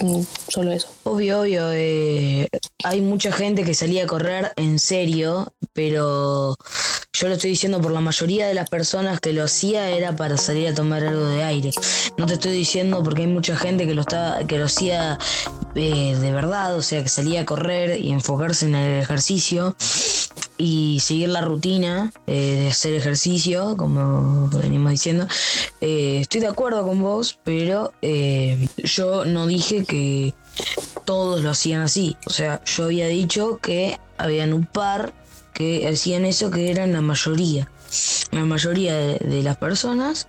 Mm, 0.00 0.22
Solo 0.48 0.72
eso. 0.72 0.88
Obvio, 1.04 1.40
obvio. 1.40 1.72
eh, 1.72 2.48
hay 2.84 3.00
mucha 3.00 3.32
gente 3.32 3.64
que 3.64 3.74
salía 3.74 4.04
a 4.04 4.06
correr 4.06 4.52
en 4.56 4.78
serio, 4.78 5.52
pero 5.72 6.54
yo 7.12 7.28
lo 7.28 7.34
estoy 7.34 7.50
diciendo 7.50 7.80
por 7.80 7.90
la 7.90 8.00
mayoría 8.00 8.46
de 8.46 8.54
las 8.54 8.70
personas 8.70 9.18
que 9.18 9.32
lo 9.32 9.42
hacía 9.42 9.90
era 9.90 10.14
para 10.14 10.36
salir 10.36 10.68
a 10.68 10.74
tomar 10.74 11.04
algo 11.04 11.26
de 11.26 11.42
aire. 11.42 11.70
No 12.18 12.26
te 12.26 12.34
estoy 12.34 12.52
diciendo 12.52 13.02
porque 13.02 13.22
hay 13.22 13.28
mucha 13.28 13.56
gente 13.56 13.86
que 13.86 13.94
lo 13.94 14.02
está, 14.02 14.46
que 14.46 14.58
lo 14.58 14.66
hacía 14.66 15.18
eh, 15.74 16.16
de 16.16 16.32
verdad, 16.32 16.76
o 16.76 16.82
sea, 16.82 17.02
que 17.02 17.08
salía 17.08 17.40
a 17.40 17.46
correr 17.46 18.00
y 18.00 18.12
enfocarse 18.12 18.66
en 18.66 18.76
el 18.76 19.02
ejercicio 19.02 19.76
y 20.56 21.00
seguir 21.00 21.30
la 21.30 21.40
rutina 21.40 22.12
eh, 22.26 22.60
de 22.62 22.68
hacer 22.68 22.94
ejercicio, 22.94 23.76
como 23.76 24.48
venimos 24.48 24.92
diciendo. 24.92 25.26
Eh, 25.80 26.18
estoy 26.20 26.40
de 26.40 26.46
acuerdo 26.46 26.86
con 26.86 27.02
vos, 27.02 27.38
pero 27.42 27.92
eh, 28.02 28.68
yo 28.84 29.24
no 29.24 29.46
dije 29.46 29.84
que 29.84 30.34
todos 31.04 31.42
lo 31.42 31.50
hacían 31.50 31.82
así. 31.82 32.16
O 32.26 32.30
sea, 32.30 32.62
yo 32.64 32.84
había 32.84 33.06
dicho 33.06 33.58
que 33.58 33.98
habían 34.18 34.52
un 34.52 34.66
par 34.66 35.12
que 35.52 35.88
hacían 35.88 36.24
eso 36.24 36.50
que 36.50 36.70
eran 36.70 36.92
la 36.92 37.00
mayoría. 37.00 37.68
La 38.30 38.44
mayoría 38.44 38.96
de, 38.96 39.42
las 39.42 39.56
personas 39.56 40.26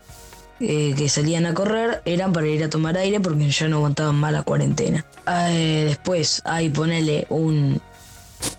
eh, 0.59 0.93
que 0.97 1.07
salían 1.07 1.45
a 1.45 1.53
correr 1.53 2.01
eran 2.05 2.33
para 2.33 2.47
ir 2.47 2.63
a 2.63 2.69
tomar 2.69 2.97
aire 2.97 3.19
porque 3.19 3.49
ya 3.49 3.67
no 3.67 3.77
aguantaban 3.77 4.15
más 4.15 4.33
la 4.33 4.43
cuarentena. 4.43 5.05
Eh, 5.27 5.85
después 5.87 6.41
hay 6.45 6.69
ponerle 6.69 7.25
un 7.29 7.81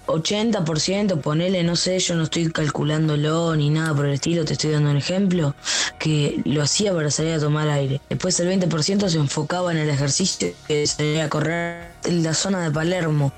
80%, 0.06 1.20
ponele, 1.20 1.62
no 1.62 1.76
sé, 1.76 1.98
yo 1.98 2.14
no 2.14 2.24
estoy 2.24 2.50
calculándolo 2.50 3.56
ni 3.56 3.70
nada 3.70 3.94
por 3.94 4.06
el 4.06 4.14
estilo, 4.14 4.44
te 4.44 4.54
estoy 4.54 4.70
dando 4.70 4.90
un 4.90 4.96
ejemplo, 4.96 5.54
que 5.98 6.40
lo 6.44 6.62
hacía 6.62 6.92
para 6.92 7.10
salir 7.10 7.34
a 7.34 7.40
tomar 7.40 7.68
aire. 7.68 8.00
Después 8.08 8.38
el 8.40 8.48
20% 8.48 9.08
se 9.08 9.18
enfocaba 9.18 9.72
en 9.72 9.78
el 9.78 9.90
ejercicio 9.90 10.52
que 10.66 10.86
salía 10.86 11.24
a 11.24 11.28
correr 11.28 11.93
la 12.04 12.34
zona 12.34 12.62
de 12.62 12.70
Palermo, 12.70 13.32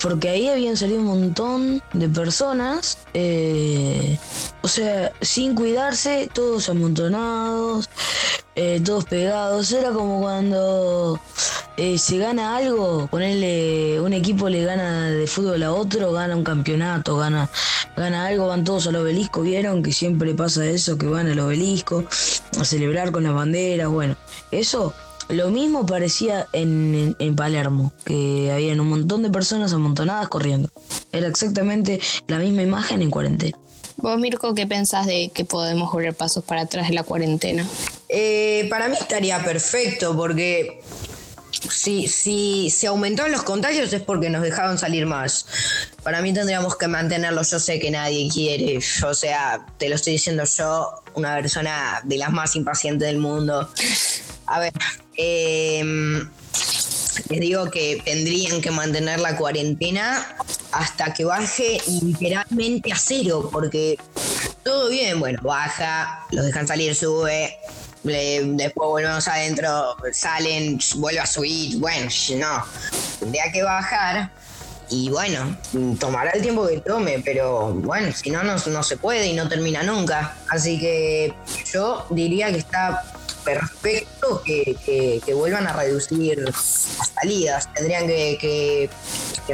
porque 0.00 0.28
ahí 0.28 0.48
habían 0.48 0.76
salido 0.76 1.00
un 1.00 1.06
montón 1.06 1.82
de 1.92 2.08
personas, 2.08 2.98
eh, 3.14 4.18
o 4.62 4.68
sea, 4.68 5.12
sin 5.20 5.54
cuidarse, 5.54 6.28
todos 6.32 6.68
amontonados, 6.68 7.88
eh, 8.54 8.80
todos 8.84 9.04
pegados. 9.04 9.72
Era 9.72 9.90
como 9.92 10.20
cuando 10.20 11.20
eh, 11.76 11.98
se 11.98 12.18
gana 12.18 12.56
algo, 12.56 13.08
ponerle 13.08 14.00
un 14.00 14.12
equipo 14.12 14.48
le 14.48 14.64
gana 14.64 15.10
de 15.10 15.26
fútbol 15.26 15.62
a 15.62 15.72
otro, 15.72 16.12
gana 16.12 16.36
un 16.36 16.44
campeonato, 16.44 17.16
gana, 17.16 17.48
gana 17.96 18.26
algo, 18.26 18.48
van 18.48 18.64
todos 18.64 18.86
al 18.86 18.96
obelisco, 18.96 19.42
vieron 19.42 19.82
que 19.82 19.92
siempre 19.92 20.34
pasa 20.34 20.64
eso, 20.66 20.98
que 20.98 21.06
van 21.06 21.28
al 21.28 21.40
obelisco 21.40 22.04
a 22.58 22.64
celebrar 22.64 23.10
con 23.10 23.24
las 23.24 23.34
banderas, 23.34 23.88
bueno, 23.88 24.16
eso. 24.50 24.94
Lo 25.32 25.50
mismo 25.50 25.86
parecía 25.86 26.46
en, 26.52 26.94
en- 26.94 27.16
en 27.18 27.36
Palermo, 27.36 27.92
que 28.04 28.50
habían 28.52 28.80
un 28.80 28.88
montón 28.90 29.22
de 29.22 29.30
personas 29.30 29.72
amontonadas 29.72 30.28
corriendo. 30.28 30.68
Era 31.10 31.26
exactamente 31.26 32.00
la 32.28 32.38
misma 32.38 32.62
imagen 32.62 33.00
en 33.02 33.10
cuarentena. 33.10 33.56
Vos, 33.96 34.18
Mirko, 34.18 34.54
¿qué 34.54 34.66
pensás 34.66 35.06
de 35.06 35.30
que 35.34 35.44
podemos 35.44 35.90
correr 35.90 36.14
pasos 36.14 36.44
para 36.44 36.62
atrás 36.62 36.88
de 36.88 36.94
la 36.94 37.02
cuarentena? 37.02 37.66
Eh, 38.08 38.66
para 38.68 38.88
mí 38.88 38.96
estaría 39.00 39.42
perfecto 39.44 40.14
porque 40.16 40.80
si, 41.70 42.08
si 42.08 42.68
se 42.70 42.88
aumentaron 42.88 43.32
los 43.32 43.42
contagios 43.42 43.92
es 43.92 44.02
porque 44.02 44.28
nos 44.28 44.42
dejaron 44.42 44.76
salir 44.78 45.06
más. 45.06 45.46
Para 46.02 46.20
mí 46.20 46.32
tendríamos 46.34 46.76
que 46.76 46.88
mantenerlo. 46.88 47.42
Yo 47.42 47.58
sé 47.60 47.78
que 47.78 47.90
nadie 47.90 48.28
quiere. 48.30 48.78
O 49.06 49.14
sea, 49.14 49.64
te 49.78 49.88
lo 49.88 49.94
estoy 49.94 50.14
diciendo 50.14 50.42
yo, 50.44 50.90
una 51.14 51.36
persona 51.36 52.00
de 52.04 52.16
las 52.18 52.32
más 52.32 52.56
impacientes 52.56 53.06
del 53.08 53.18
mundo. 53.18 53.68
A 54.46 54.58
ver, 54.58 54.72
em, 55.16 56.28
les 57.28 57.40
digo 57.40 57.70
que 57.70 58.00
tendrían 58.04 58.60
que 58.60 58.70
mantener 58.70 59.20
la 59.20 59.36
cuarentena 59.36 60.36
hasta 60.72 61.12
que 61.12 61.24
baje 61.24 61.80
literalmente 62.02 62.92
a 62.92 62.96
cero, 62.96 63.48
porque 63.52 63.98
todo 64.62 64.88
bien, 64.88 65.20
bueno, 65.20 65.38
baja, 65.42 66.26
los 66.30 66.46
dejan 66.46 66.66
salir, 66.66 66.94
sube, 66.94 67.58
después 68.02 68.88
volvemos 68.88 69.28
adentro, 69.28 69.96
salen, 70.12 70.78
vuelve 70.96 71.20
a 71.20 71.26
subir, 71.26 71.78
bueno, 71.78 72.08
no, 72.38 72.64
tendría 73.20 73.52
que 73.52 73.62
bajar 73.62 74.30
y 74.92 75.08
bueno, 75.08 75.56
tomará 75.98 76.32
el 76.32 76.42
tiempo 76.42 76.66
que 76.66 76.78
tome, 76.80 77.22
pero 77.24 77.72
bueno, 77.72 78.12
si 78.12 78.30
no, 78.30 78.42
no 78.42 78.82
se 78.82 78.96
puede 78.98 79.26
y 79.26 79.32
no 79.32 79.48
termina 79.48 79.82
nunca. 79.82 80.36
Así 80.50 80.78
que 80.78 81.32
yo 81.72 82.06
diría 82.10 82.52
que 82.52 82.58
está 82.58 83.02
perfecto 83.44 84.42
que, 84.44 84.76
que- 84.84 85.20
que 85.24 85.34
vuelvan 85.34 85.66
a 85.66 85.72
reducir 85.72 86.38
las 86.38 86.56
salidas. 87.14 87.72
Tendrían 87.74 88.06
que, 88.06 88.38
que- 88.40 88.90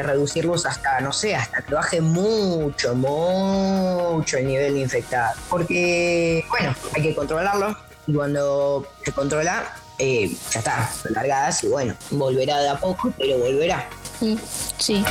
reducirlos 0.02 0.64
hasta, 0.64 1.00
no 1.00 1.12
sé, 1.12 1.34
hasta 1.34 1.60
que 1.62 1.74
baje 1.74 2.00
mucho, 2.00 2.94
mucho 2.94 4.36
el 4.38 4.46
nivel 4.46 4.74
de 4.74 4.80
infectados. 4.80 5.36
Porque, 5.50 6.44
bueno, 6.50 6.72
hay 6.94 7.02
que 7.02 7.14
controlarlo 7.16 7.76
y 8.06 8.14
cuando 8.14 8.86
se 9.04 9.10
controla, 9.12 9.64
eh, 9.98 10.30
ya 10.52 10.60
está, 10.60 10.88
largadas 11.10 11.64
y 11.64 11.68
bueno, 11.68 11.94
volverá 12.10 12.58
de 12.60 12.68
a 12.68 12.76
poco, 12.78 13.12
pero 13.18 13.38
volverá. 13.38 13.88
Mm, 14.20 14.36
Sí. 14.78 15.04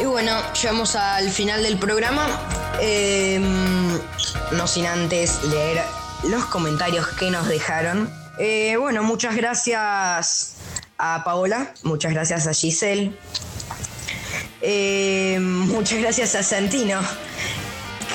Y 0.00 0.04
bueno, 0.04 0.36
llegamos 0.54 0.94
al 0.94 1.28
final 1.30 1.62
del 1.62 1.78
programa. 1.78 2.28
Eh, 2.84 3.38
no 4.52 4.66
sin 4.66 4.86
antes 4.86 5.44
leer 5.44 5.80
los 6.24 6.44
comentarios 6.46 7.06
que 7.10 7.30
nos 7.30 7.46
dejaron. 7.46 8.10
Eh, 8.38 8.76
bueno, 8.76 9.04
muchas 9.04 9.36
gracias 9.36 10.54
a 10.98 11.22
Paola, 11.24 11.72
muchas 11.84 12.12
gracias 12.12 12.48
a 12.48 12.52
Giselle, 12.52 13.12
Eh, 14.62 15.38
muchas 15.40 16.00
gracias 16.00 16.34
a 16.34 16.42
Santino, 16.42 17.00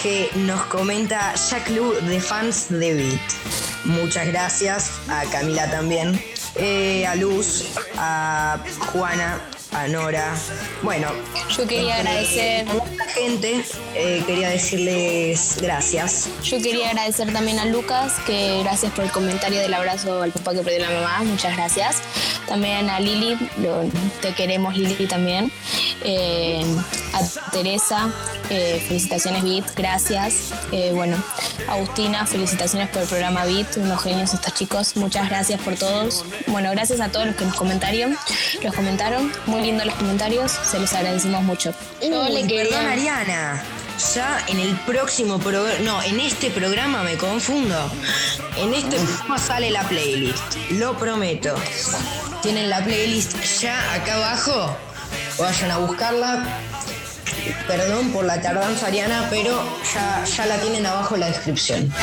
que 0.02 0.30
nos 0.36 0.62
comenta 0.66 1.34
Jack 1.36 1.70
Lu 1.70 1.94
de 1.94 2.20
fans 2.22 2.68
de 2.70 2.94
Beat. 2.94 3.86
Muchas 3.86 4.28
gracias 4.28 4.92
a 5.10 5.24
Camila 5.26 5.70
también, 5.70 6.22
eh, 6.56 7.06
a 7.06 7.16
Luz, 7.16 7.66
a 7.98 8.60
Juana, 8.92 9.42
a 9.72 9.88
Nora. 9.88 10.34
Bueno, 10.82 11.08
Yo 11.56 11.68
quería 11.68 12.00
entre 12.00 12.12
agradecer- 12.14 12.66
mucha 12.66 13.06
gente, 13.06 13.64
eh, 13.96 14.24
quería 14.26 14.50
decirles 14.50 15.58
gracias. 15.62 16.30
Yo 16.44 16.62
quería 16.62 16.90
agradecer 16.90 17.32
también 17.34 17.60
a 17.60 17.66
Lucas, 17.66 18.14
que 18.26 18.62
gracias 18.64 18.92
por 18.94 19.06
el 19.06 19.12
comentario 19.12 19.60
del 19.60 19.74
abrazo 19.74 20.22
al 20.22 20.32
papá 20.32 20.54
que 20.54 20.60
perdió 20.62 20.80
la 20.88 20.92
mamá, 20.92 21.24
muchas 21.24 21.56
gracias. 21.56 22.02
También 22.48 22.90
a 22.90 23.00
Lili, 23.00 23.38
lo- 23.62 23.84
te 24.22 24.34
queremos 24.34 24.78
Lili 24.78 25.06
también. 25.08 25.52
Eh, 26.04 26.64
a 27.14 27.50
Teresa, 27.52 28.10
eh, 28.50 28.84
felicitaciones 28.88 29.44
Bit, 29.44 29.66
gracias. 29.76 30.52
Eh, 30.72 30.92
bueno, 30.94 31.18
Agustina, 31.68 32.26
felicitaciones 32.26 32.90
por 32.90 33.02
el 33.02 33.08
programa 33.08 33.46
Bit, 33.46 33.78
unos 33.78 34.02
genios 34.04 34.34
estos 34.34 34.54
chicos, 34.54 34.96
muchas 34.96 35.28
gracias 35.30 35.60
por 35.62 35.76
todos. 35.76 36.24
Bueno, 36.48 36.72
gracias 36.72 37.00
a 37.02 37.10
todos 37.10 37.26
los 37.28 37.36
que 37.36 37.46
nos 37.46 37.56
comentaron, 37.56 38.18
los 38.64 38.74
comentaron, 38.76 39.32
muy 39.48 39.62
lindos 39.62 39.86
los 39.88 39.96
comentarios, 39.96 40.52
se 40.52 40.80
los 40.80 40.94
agradecemos 40.94 41.44
mucho. 41.44 41.74
Yo 42.02 42.24
le 42.30 42.46
quería- 42.48 42.70
perdón, 42.70 42.86
Ariana. 42.88 43.64
Ya 44.14 44.46
en 44.48 44.60
el 44.60 44.76
próximo 44.82 45.40
programa, 45.40 45.80
no, 45.82 46.04
en 46.04 46.20
este 46.20 46.52
programa 46.52 47.02
me 47.02 47.18
confundo. 47.18 47.92
En 48.56 48.72
este 48.76 48.96
programa 48.96 49.40
sale 49.40 49.72
la 49.72 49.82
playlist, 49.90 50.56
lo 50.74 50.96
prometo. 51.00 51.56
Tienen 52.44 52.70
la 52.70 52.84
playlist 52.84 53.36
ya 53.60 53.94
acá 53.96 54.16
abajo 54.18 54.78
vayan 55.38 55.72
a 55.72 55.78
buscarla. 55.78 56.44
Perdón 57.68 58.12
por 58.12 58.26
la 58.26 58.42
tardanza, 58.42 58.88
Ariana, 58.88 59.28
pero 59.30 59.62
ya, 59.94 60.24
ya 60.24 60.46
la 60.46 60.58
tienen 60.58 60.86
abajo 60.86 61.16
en 61.16 61.22
la 61.22 61.28
descripción. 61.28 61.94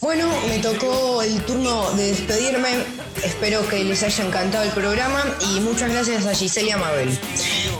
Bueno, 0.00 0.28
me 0.48 0.58
tocó 0.58 1.13
turno 1.32 1.90
de 1.92 2.08
despedirme. 2.08 2.84
Espero 3.22 3.66
que 3.66 3.82
les 3.82 4.02
haya 4.02 4.24
encantado 4.24 4.64
el 4.64 4.70
programa 4.70 5.24
y 5.40 5.60
muchas 5.60 5.90
gracias 5.90 6.26
a 6.26 6.34
Giselle 6.34 6.68
y 6.68 6.70
a 6.72 6.76
Mabel. 6.76 7.18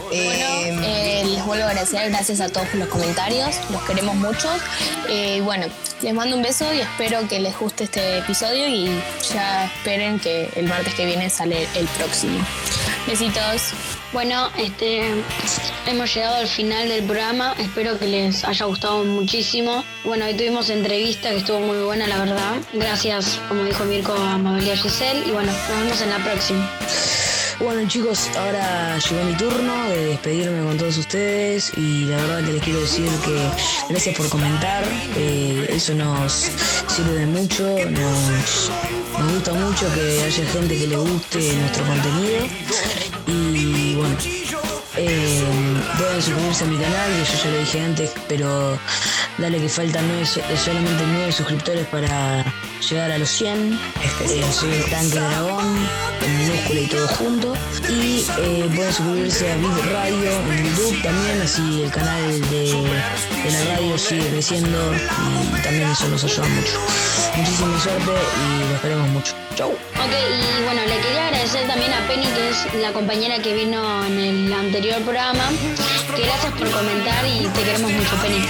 Bueno, 0.09 0.81
eh, 0.83 1.23
les 1.25 1.45
vuelvo 1.45 1.65
a 1.65 1.69
agradecer, 1.69 2.09
gracias 2.09 2.39
a 2.41 2.49
todos 2.49 2.67
por 2.69 2.79
los 2.79 2.87
comentarios, 2.87 3.55
los 3.71 3.83
queremos 3.83 4.15
mucho. 4.15 4.49
Eh, 5.09 5.41
bueno, 5.41 5.67
les 6.01 6.13
mando 6.13 6.35
un 6.35 6.41
beso 6.41 6.73
y 6.73 6.79
espero 6.79 7.27
que 7.27 7.39
les 7.39 7.57
guste 7.57 7.83
este 7.83 8.19
episodio 8.19 8.67
y 8.67 8.89
ya 9.33 9.65
esperen 9.65 10.19
que 10.19 10.49
el 10.55 10.67
martes 10.67 10.93
que 10.95 11.05
viene 11.05 11.29
sale 11.29 11.67
el 11.75 11.85
próximo. 11.87 12.39
Besitos. 13.07 13.73
Bueno, 14.13 14.49
este, 14.57 15.11
hemos 15.87 16.15
llegado 16.15 16.37
al 16.37 16.47
final 16.47 16.87
del 16.87 17.03
programa. 17.03 17.53
Espero 17.59 17.99
que 17.99 18.07
les 18.07 18.45
haya 18.45 18.65
gustado 18.65 19.03
muchísimo. 19.03 19.83
Bueno, 20.05 20.25
hoy 20.25 20.33
tuvimos 20.35 20.69
entrevista 20.69 21.31
que 21.31 21.37
estuvo 21.37 21.59
muy 21.59 21.83
buena, 21.83 22.07
la 22.07 22.19
verdad. 22.19 22.55
Gracias, 22.73 23.34
como 23.47 23.63
dijo 23.63 23.83
Mirko, 23.85 24.13
a 24.13 24.37
Mabel 24.37 24.67
y 24.67 24.71
a 24.71 24.77
Giselle. 24.77 25.27
Y 25.27 25.31
bueno, 25.31 25.51
nos 25.51 25.79
vemos 25.79 26.01
en 26.01 26.09
la 26.09 26.19
próxima. 26.19 26.69
Bueno 27.59 27.87
chicos, 27.87 28.29
ahora 28.37 28.97
llegó 28.97 29.23
mi 29.23 29.33
turno 29.35 29.89
de 29.89 30.07
despedirme 30.07 30.61
con 30.65 30.77
todos 30.77 30.97
ustedes 30.97 31.71
y 31.77 32.03
la 32.05 32.17
verdad 32.17 32.45
que 32.45 32.53
les 32.53 32.61
quiero 32.61 32.81
decir 32.81 33.09
que 33.23 33.49
gracias 33.89 34.15
por 34.17 34.27
comentar, 34.27 34.83
eh, 35.15 35.65
eso 35.69 35.93
nos 35.93 36.51
sirve 36.87 37.13
de 37.13 37.25
mucho, 37.27 37.63
nos, 37.63 38.71
nos 39.19 39.33
gusta 39.35 39.53
mucho 39.53 39.93
que 39.93 40.23
haya 40.23 40.45
gente 40.51 40.77
que 40.77 40.87
le 40.87 40.97
guste 40.97 41.53
nuestro 41.55 41.85
contenido 41.85 42.45
y 43.27 43.95
bueno, 43.95 44.17
eh, 44.97 45.43
pueden 45.97 46.21
suscribirse 46.21 46.63
a 46.63 46.67
mi 46.67 46.77
canal, 46.77 47.11
que 47.11 47.37
yo 47.37 47.43
ya 47.43 47.49
lo 47.51 47.57
dije 47.59 47.81
antes, 47.81 48.11
pero 48.27 48.79
dale 49.37 49.59
que 49.59 49.69
faltan 49.69 50.07
nueve, 50.07 50.25
solamente 50.25 51.03
nueve 51.07 51.31
suscriptores 51.31 51.85
para 51.87 52.45
llegar 52.89 53.11
a 53.11 53.17
los 53.17 53.29
100. 53.29 53.79
Eh, 54.21 54.43
soy 54.51 54.73
el 54.73 54.85
tanque 54.89 55.19
dragón, 55.19 55.87
en 56.25 56.37
minúscula 56.37 56.79
y 56.79 56.87
todo 56.87 57.07
junto. 57.09 57.53
Y 57.89 58.25
eh, 58.39 58.69
pueden 58.75 58.93
suscribirse 58.93 59.51
a 59.51 59.55
Big 59.57 59.91
Radio 59.91 60.31
en 60.51 60.65
YouTube 60.65 61.01
también, 61.03 61.41
así 61.41 61.83
el 61.83 61.91
canal 61.91 62.41
de, 62.49 62.71
de 63.43 63.51
la 63.51 63.75
radio 63.75 63.97
sigue 63.97 64.27
creciendo 64.29 64.93
y 64.93 65.61
también 65.61 65.89
eso 65.89 66.07
nos 66.07 66.23
ayuda 66.23 66.47
mucho. 66.47 66.79
Muchísima 67.35 67.79
suerte 67.79 68.11
y 68.11 68.71
los 68.71 68.81
queremos 68.81 69.09
mucho. 69.09 69.33
Chau. 69.55 69.71
Ok, 69.71 70.13
y 70.59 70.63
bueno, 70.63 70.81
le 70.85 70.99
quería 70.99 71.27
agradecer 71.27 71.67
también 71.67 71.93
a 71.93 72.07
Penny, 72.07 72.25
que 72.25 72.49
es 72.49 72.73
la 72.81 72.91
compañera 72.91 73.39
que 73.39 73.53
vino 73.53 74.05
en 74.05 74.19
el 74.19 74.53
anterior 74.85 75.03
programa. 75.03 75.49
Que 76.15 76.23
gracias 76.23 76.53
por 76.53 76.69
comentar 76.69 77.25
y 77.25 77.47
te 77.47 77.63
queremos 77.63 77.91
mucho, 77.91 78.15
Penny. 78.21 78.45